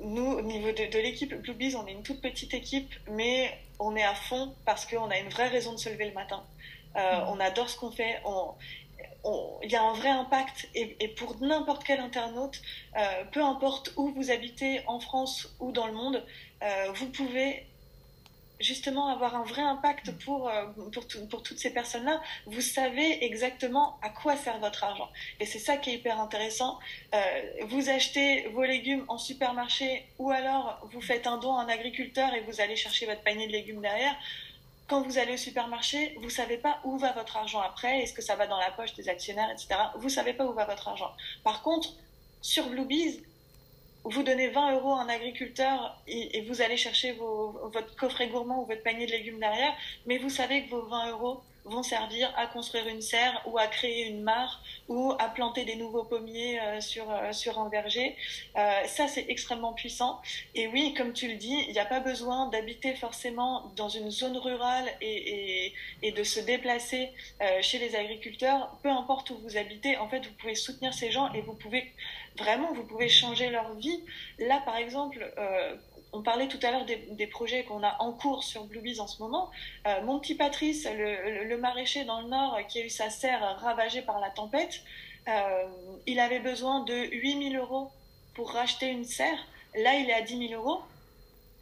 [0.03, 4.03] nous, au niveau de, l'équipe Bluebees, on est une toute petite équipe, mais on est
[4.03, 6.43] à fond parce qu'on a une vraie raison de se lever le matin.
[6.95, 6.99] Mm.
[7.27, 8.21] On adore ce qu'on fait.
[8.25, 8.53] On
[9.63, 12.61] il y a un vrai impact et, pour n'importe quel internaute,
[12.97, 16.23] euh, peu importe où vous habitez en France ou dans le monde,
[16.63, 17.65] euh, vous pouvez
[18.61, 22.21] justement avoir un vrai impact pour, euh, pour, pour, toutes ces personnes-là.
[22.45, 25.09] Vous savez exactement à quoi sert votre argent.
[25.39, 26.79] Et c'est ça qui est hyper intéressant.
[27.65, 32.33] vous achetez vos légumes en supermarché ou alors vous faites un don à un agriculteur
[32.33, 34.15] et vous allez chercher votre panier de légumes derrière
[34.91, 38.21] quand vous allez au supermarché, vous savez pas où va votre argent après, est-ce que
[38.21, 39.79] ça va dans la poche des actionnaires, etc.
[39.95, 41.09] Vous savez pas où va votre argent.
[41.45, 41.93] Par contre,
[42.41, 43.23] sur Bluebees,
[44.03, 48.65] vous donnez 20 euros à un agriculteur et, vous allez chercher votre coffret gourmand ou
[48.65, 49.73] votre panier de légumes derrière,
[50.05, 53.67] mais vous savez que vos 20 euros vont servir à construire une serre ou à
[53.67, 58.15] créer une mare ou à planter des nouveaux pommiers euh, sur, euh, sur un verger.
[58.57, 60.21] Euh, ça, c'est extrêmement puissant.
[60.55, 64.09] Et oui, comme tu le dis, il n'y a pas besoin d'habiter forcément dans une
[64.09, 67.11] zone rurale et, et, et de se déplacer
[67.61, 68.75] chez les agriculteurs.
[68.83, 71.93] Peu importe où vous habitez, en fait, vous pouvez soutenir ces gens et vous pouvez
[72.37, 74.03] vraiment, vous pouvez changer leur vie.
[74.39, 75.31] Là, par exemple,
[76.13, 79.21] on parlait tout à l'heure des, projets qu'on a en cours sur Bluebees en ce
[79.21, 79.49] moment.
[79.87, 84.01] Euh, mon petit Patrice, le, maraîcher dans le Nord qui a eu sa serre ravagée
[84.01, 84.81] par la tempête,
[85.27, 85.67] euh,
[86.07, 87.91] il avait besoin de 8000 euros
[88.33, 89.37] pour racheter une serre.
[89.75, 90.81] Là, il est à 10 000 euros.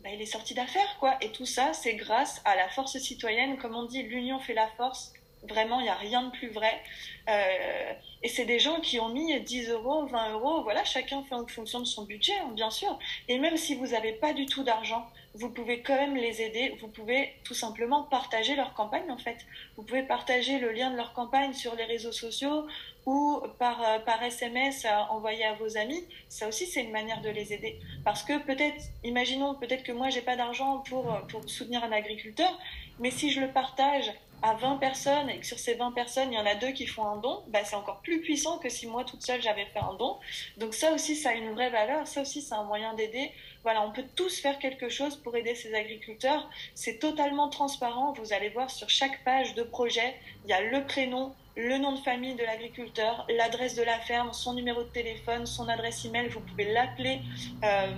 [0.01, 1.17] Ben, il est sorti d'affaires, quoi.
[1.21, 3.57] Et tout ça, c'est grâce à la force citoyenne.
[3.57, 5.13] Comme on dit, l'union fait la force.
[5.47, 6.81] Vraiment, il n'y a rien de plus vrai.
[7.29, 10.63] Euh, et c'est des gens qui ont mis 10 euros, 20 euros.
[10.63, 12.99] Voilà, chacun fait en fonction de son budget, hein, bien sûr.
[13.29, 16.75] Et même si vous n'avez pas du tout d'argent, vous pouvez quand même les aider.
[16.81, 19.37] Vous pouvez tout simplement partager leur campagne, en fait.
[19.77, 22.67] Vous pouvez partager le lien de leur campagne sur les réseaux sociaux
[23.05, 26.03] ou par, euh, par SMS envoyer à vos amis.
[26.27, 27.79] Ça aussi, c'est une manière de les aider.
[28.03, 32.59] Parce que peut-être, imaginons, peut-être que moi, j'ai pas d'argent pour, pour soutenir un agriculteur,
[32.99, 34.11] mais si je le partage
[34.41, 36.87] à 20 personnes et que sur ces 20 personnes, il y en a deux qui
[36.87, 39.79] font un don, bah, c'est encore plus puissant que si moi toute seule j'avais fait
[39.79, 40.17] un don.
[40.57, 43.31] Donc ça aussi, ça a une vraie valeur, ça aussi, c'est un moyen d'aider.
[43.63, 46.49] Voilà, on peut tous faire quelque chose pour aider ces agriculteurs.
[46.75, 48.13] C'est totalement transparent.
[48.13, 50.15] Vous allez voir sur chaque page de projet,
[50.45, 54.31] il y a le prénom, le nom de famille de l'agriculteur, l'adresse de la ferme,
[54.31, 56.29] son numéro de téléphone, son adresse email.
[56.29, 57.19] Vous pouvez l'appeler.
[57.63, 57.91] Euh,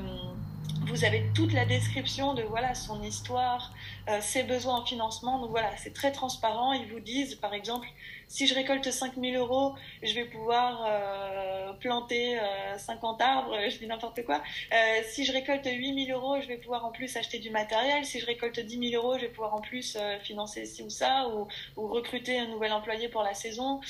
[0.92, 3.74] vous avez toute la description de voilà son histoire,
[4.10, 5.40] euh, ses besoins en financement.
[5.40, 6.74] Donc voilà, c'est très transparent.
[6.74, 7.88] Ils vous disent, par exemple,
[8.28, 9.74] si je récolte 5000 euros,
[10.04, 12.38] je vais pouvoir euh, planter
[12.78, 14.42] 50 euh, arbres, je dis n'importe quoi.
[15.10, 18.06] Si je récolte 8000 euros, je vais pouvoir en plus acheter du matériel.
[18.06, 21.28] Si je récolte 10 000 euros, je vais pouvoir en plus financer ci ou ça,
[21.30, 21.48] ou,
[21.88, 23.82] recruter un nouvel employé pour la saison.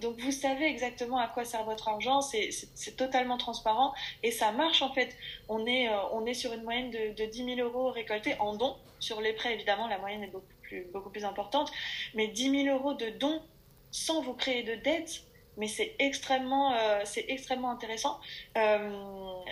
[0.00, 4.82] donc vous savez exactement à quoi sert votre argent, c'est totalement transparent et ça marche
[4.82, 5.16] en fait.
[5.48, 5.88] On est
[6.34, 8.76] sur une moyenne de, de 10 000 euros récoltés en dons.
[9.00, 11.70] Sur les prêts, évidemment, la moyenne est beaucoup plus, beaucoup plus importante,
[12.14, 13.42] mais 10 000 euros de dons
[13.90, 15.22] sans vous créer de dettes,
[15.58, 18.18] mais c'est extrêmement, euh, extrêmement intéressant.
[18.56, 18.90] Euh,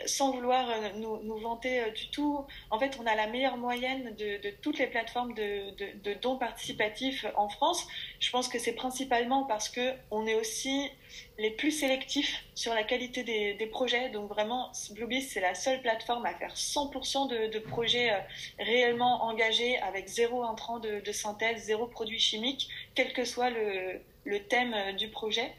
[0.06, 4.14] sans vouloir euh, nous, nous vanter du tout, en fait, on a la meilleure moyenne
[4.14, 7.86] de, toutes les plateformes de, dons participatifs en France.
[8.20, 10.88] Je pense que c'est principalement parce que on est aussi
[11.38, 14.08] les plus sélectifs sur la qualité des, projets.
[14.10, 18.12] Donc vraiment, Bluebeast, c'est la seule plateforme à faire 100% de, projets
[18.60, 24.94] réellement engagés avec zéro intrant de, synthèse, zéro produit chimique, quel que soit le thème
[24.96, 25.52] du projet.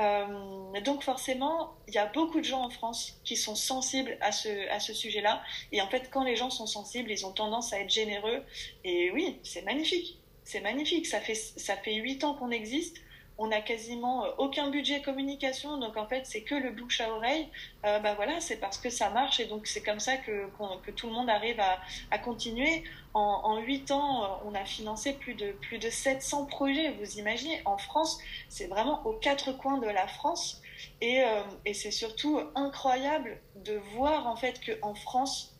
[0.00, 4.30] Euh, donc forcément, il y a beaucoup de gens en France qui sont sensibles à
[4.32, 5.42] ce, sujet-là.
[5.72, 8.42] Et en fait, quand les gens sont sensibles, ils ont tendance à être généreux.
[8.84, 10.18] Et oui, c'est magnifique.
[10.44, 11.06] C'est magnifique.
[11.06, 12.96] Ça fait, ça fait 8 ans qu'on existe
[13.38, 17.10] on n'a quasiment euh, aucun budget communication, donc en fait c'est que le bouche à
[17.10, 17.48] oreille.
[17.86, 20.48] Euh, bah voilà, c'est parce que ça marche et donc c'est comme ça que,
[20.84, 21.78] que, tout le monde arrive à,
[22.10, 22.82] à continuer.
[23.14, 26.92] En, huit ans, euh, on a financé plus de plus de 700 projets.
[26.92, 28.18] Vous imaginez, en France,
[28.48, 30.60] c'est vraiment aux quatre coins de la France
[31.00, 31.22] et,
[31.64, 35.56] et c'est surtout incroyable de voir en fait que en France,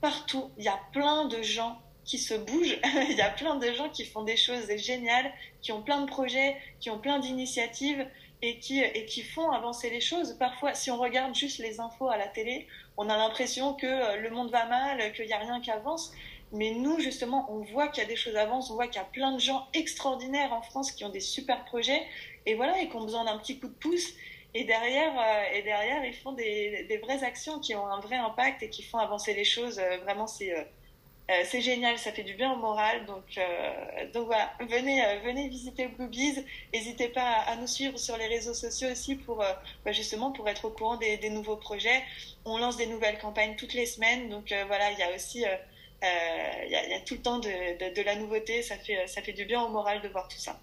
[0.00, 2.78] partout, il y a plein de gens qui se bougent.
[3.10, 5.30] Il y a plein de gens qui font des choses géniales,
[5.60, 8.04] qui ont plein de projets, qui ont plein d'initiatives
[8.40, 10.32] et qui, et qui font avancer les choses.
[10.38, 14.16] Parfois, si on regarde juste les infos à la télé, on a l'impression que euh,
[14.16, 16.12] le monde va mal, qu'il n'y a rien qui avance.
[16.50, 19.04] Mais nous, justement, on voit qu'il y a des choses avancent, on voit qu'il y
[19.04, 22.02] a plein de gens extraordinaires en France qui ont des super projets
[22.46, 24.14] et voilà, et qui ont besoin d'un petit coup de pouce.
[24.54, 28.16] Et derrière, euh, et derrière, ils font des, des, vraies actions qui ont un vrai
[28.16, 29.78] impact et qui font avancer les choses.
[29.78, 30.54] Euh, vraiment, c'est
[31.30, 33.04] euh, c'est génial, ça fait du bien au moral.
[33.04, 36.44] Donc, euh, donc voilà, venez, euh, venez visiter Bluebees.
[36.72, 40.64] N'hésitez pas à, nous suivre sur les réseaux sociaux aussi pour bah, justement pour être
[40.64, 42.02] au courant des, des, nouveaux projets.
[42.46, 44.30] On lance des nouvelles campagnes toutes les semaines.
[44.30, 47.48] Donc voilà, il y a aussi il y a, y, a, tout le temps de,
[47.48, 48.62] de, de, la nouveauté.
[48.62, 50.58] Ça fait, ça fait du bien au moral de voir tout ça.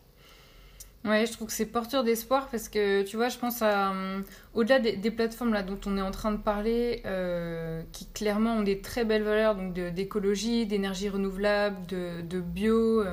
[1.06, 4.22] Ouais, je trouve que c'est porteur d'espoir parce que tu vois, je pense à euh,
[4.56, 8.64] au-delà des, plateformes là dont on est en train de parler, euh, qui clairement ont
[8.64, 13.04] des très belles valeurs donc d'écologie, d'énergie renouvelable, de, de bio,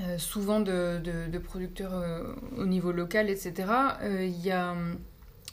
[0.00, 3.66] euh, souvent de, de producteurs euh, au niveau local, etc.
[4.04, 4.76] Il y a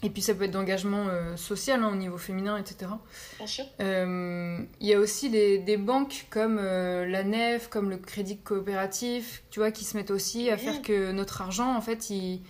[0.01, 2.91] et puis ça peut être d'engagement euh, social hein, au niveau féminin, etc.
[3.37, 3.65] Bien sûr.
[3.81, 8.37] Euh, il y a aussi des, des banques comme euh, la NEF, comme le Crédit
[8.37, 12.41] Coopératif, tu vois, qui se mettent aussi à faire que notre argent, en fait, il,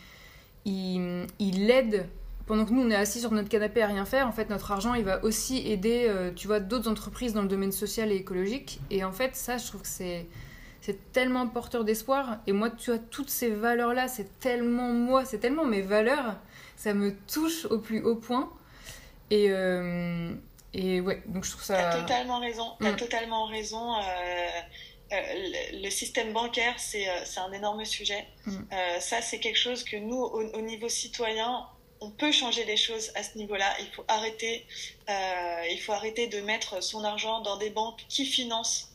[0.66, 2.08] il, il aide
[2.46, 4.72] pendant que nous on est assis sur notre canapé à rien faire, en fait notre
[4.72, 8.80] argent il va aussi aider, tu vois, d'autres entreprises dans le domaine social et écologique.
[8.90, 10.26] Et en fait ça, je trouve que c'est
[10.82, 12.38] c'est tellement porteur d'espoir.
[12.48, 16.38] Et moi, tu vois, toutes ces valeurs-là, c'est tellement moi, c'est tellement mes valeurs,
[16.80, 18.50] ça me touche au plus haut point.
[19.30, 20.34] Et, euh,
[20.74, 21.76] et ouais, donc je trouve ça.
[21.76, 22.72] T'as totalement raison.
[22.80, 22.96] T'as mm.
[22.96, 23.96] totalement raison.
[23.96, 24.02] Euh,
[25.12, 25.22] euh,
[25.74, 27.06] le système bancaire, c'est
[27.38, 28.26] un énorme sujet.
[28.46, 28.54] Mm.
[29.02, 31.68] ça, c'est quelque chose que nous, au, niveau citoyen,
[32.00, 33.76] on peut changer les choses à ce niveau-là.
[33.82, 34.66] Il faut arrêter,
[35.10, 38.94] il faut arrêter de mettre son argent dans des banques qui financent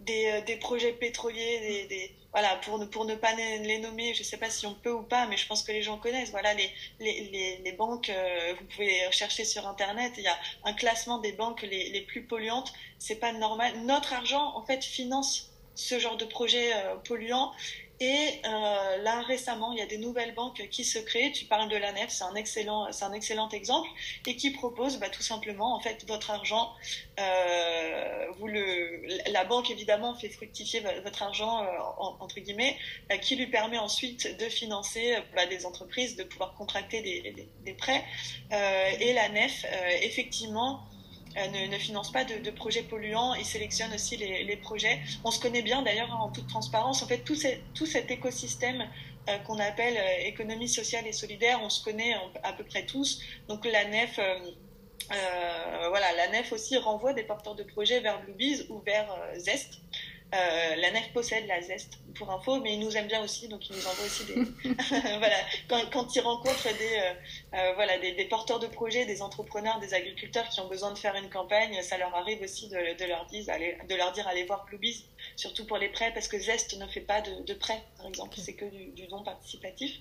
[0.00, 4.50] des, des projets pétroliers, des voilà, pour ne, pas les nommer, je ne sais pas
[4.50, 6.32] si on peut ou pas, mais je pense que les gens connaissent.
[6.32, 11.30] Voilà, les, banques, euh, vous pouvez rechercher sur Internet, il y a un classement des
[11.30, 12.72] banques les, les plus polluantes.
[12.98, 13.72] C'est pas normal.
[13.84, 17.52] Notre argent, en fait, finance ce genre de projet euh, polluant
[18.00, 21.30] et euh, là, récemment, il y a des nouvelles banques qui se créent.
[21.30, 23.88] Tu parles de la NEF, c'est un excellent, c'est un excellent exemple,
[24.26, 26.72] et qui propose bah, tout simplement, en fait, votre argent.
[27.20, 31.68] Euh, vous le, la banque évidemment fait fructifier votre argent euh,
[32.18, 32.76] entre guillemets,
[33.12, 37.48] euh, qui lui permet ensuite de financer bah, des entreprises, de pouvoir contracter des, des,
[37.64, 38.04] des prêts.
[38.50, 39.64] et la NEF,
[40.02, 40.82] effectivement
[41.36, 45.00] ne, ne, finance pas de, projets polluants, il sélectionne aussi les, projets.
[45.24, 47.02] On se connaît bien d'ailleurs en toute transparence.
[47.02, 47.34] En fait, tout,
[47.86, 48.84] cet écosystème
[49.28, 53.20] euh, qu'on appelle euh, économie sociale et solidaire, on se connaît à peu près tous.
[53.48, 54.38] Donc la NEF, euh,
[55.12, 59.80] euh, voilà, la NEF aussi renvoie des porteurs de projets vers Bluebees ou vers Zest.
[60.32, 63.68] Euh, la nef possède la zeste pour info, mais il nous aime bien aussi, donc
[63.68, 64.34] il nous envoie aussi des.
[65.18, 65.36] voilà,
[65.68, 67.12] quand, quand il rencontre des, euh,
[67.54, 70.98] euh, voilà, des, des, porteurs de projets, des entrepreneurs, des agriculteurs qui ont besoin de
[70.98, 74.26] faire une campagne, ça leur arrive aussi de, de leur, dire, allez, de leur dire
[74.26, 75.04] allez voir Bluebees,
[75.36, 78.36] surtout pour les prêts, parce que Zest ne fait pas de, de prêts, par exemple,
[78.36, 80.00] c'est que du, du, don participatif.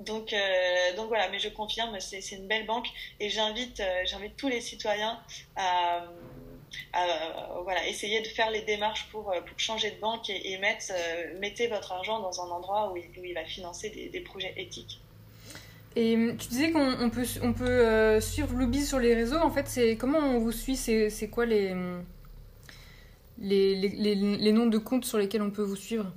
[0.00, 2.88] Donc, euh, donc voilà, mais je confirme, c'est une belle banque
[3.20, 5.22] et j'invite j'invite tous les citoyens
[5.56, 6.06] à
[6.96, 10.86] euh, voilà, essayez de faire les démarches pour, euh, pour changer de banque et, mettre,
[10.90, 15.00] euh, mettez votre argent dans un endroit où il, va financer des, des, projets éthiques.
[15.96, 19.38] Et tu disais qu'on peut, on peut suivre Bluebees sur les réseaux.
[19.38, 20.76] En fait, c'est comment on vous suit?
[20.76, 21.74] C'est quoi les,
[23.38, 26.12] les, les, les, noms de comptes sur lesquels on peut vous suivre?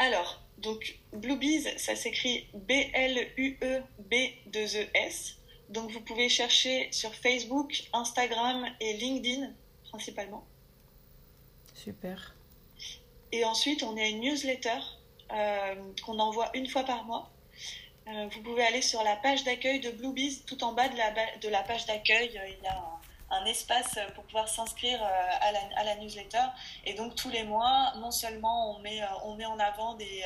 [0.00, 3.76] Alors, donc Bluebees, ça s'écrit B-L-U-E-B-2-E-S.
[5.68, 9.52] Donc vous pouvez chercher sur Facebook, Instagram et LinkedIn
[9.96, 10.44] principalement.
[11.74, 12.34] Super.
[13.32, 14.78] Et ensuite, on a une newsletter
[15.32, 15.74] euh,
[16.04, 17.30] qu'on envoie une fois par mois.
[18.08, 20.44] Euh, vous pouvez aller sur la page d'accueil de Bluebees.
[20.46, 22.78] Tout en bas de la, de la page d'accueil, euh, il y a
[23.30, 26.46] un, espace pour pouvoir s'inscrire à la, à, la, newsletter.
[26.84, 30.22] Et donc, tous les mois, non seulement on met, on met en avant des,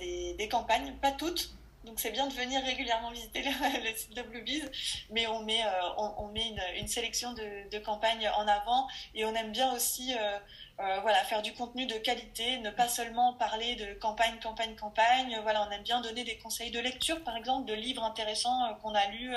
[0.00, 1.52] des, des campagnes, pas toutes,
[1.84, 4.70] donc c'est bien de venir régulièrement visiter le, site de Bluebees,
[5.10, 9.34] mais on met, euh, on, met une, sélection de, de, campagnes en avant et on
[9.34, 10.38] aime bien aussi euh,
[10.80, 15.38] euh, voilà, faire du contenu de qualité, ne pas seulement parler de campagne, campagne, campagne.
[15.42, 18.94] Voilà, on aime bien donner des conseils de lecture, par exemple, de livres intéressants qu'on
[18.94, 19.32] a lus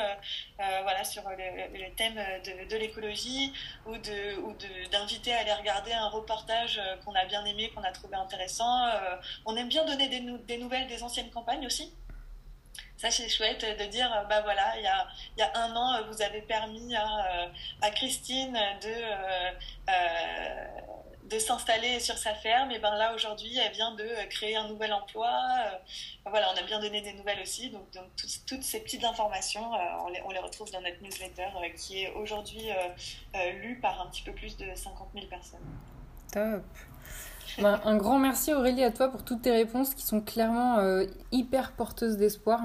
[0.57, 3.53] voilà, sur le, thème de, de l'écologie
[3.87, 4.55] ou de ou
[4.91, 8.85] d'inviter à aller regarder un reportage qu'on a bien aimé, qu'on a trouvé intéressant.
[9.45, 11.91] on aime bien donner des nouvelles des anciennes campagnes aussi
[13.01, 16.21] ça c'est chouette de dire bah voilà il y a, y a un an vous
[16.21, 17.49] avez permis à,
[17.81, 18.93] à Christine de
[19.89, 20.67] euh,
[21.23, 22.71] de s'installer sur sa ferme.
[22.71, 25.31] Et ben là aujourd'hui elle vient de créer un nouvel emploi.
[26.25, 27.71] Voilà on a bien donné des nouvelles aussi.
[27.71, 29.71] Donc, toutes, toutes, ces petites informations
[30.05, 32.69] on les, on, les, retrouve dans notre newsletter qui est aujourd'hui
[33.61, 35.59] lue par un petit peu plus de 50 000 personnes.
[36.31, 36.63] Top.
[37.57, 41.05] Ben, un grand merci Aurélie à toi pour toutes tes réponses qui sont clairement euh,
[41.31, 42.61] hyper porteuses d'espoir.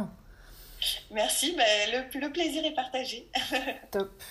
[1.11, 3.29] Merci, ben, le, le plaisir est partagé.
[3.91, 4.23] Top.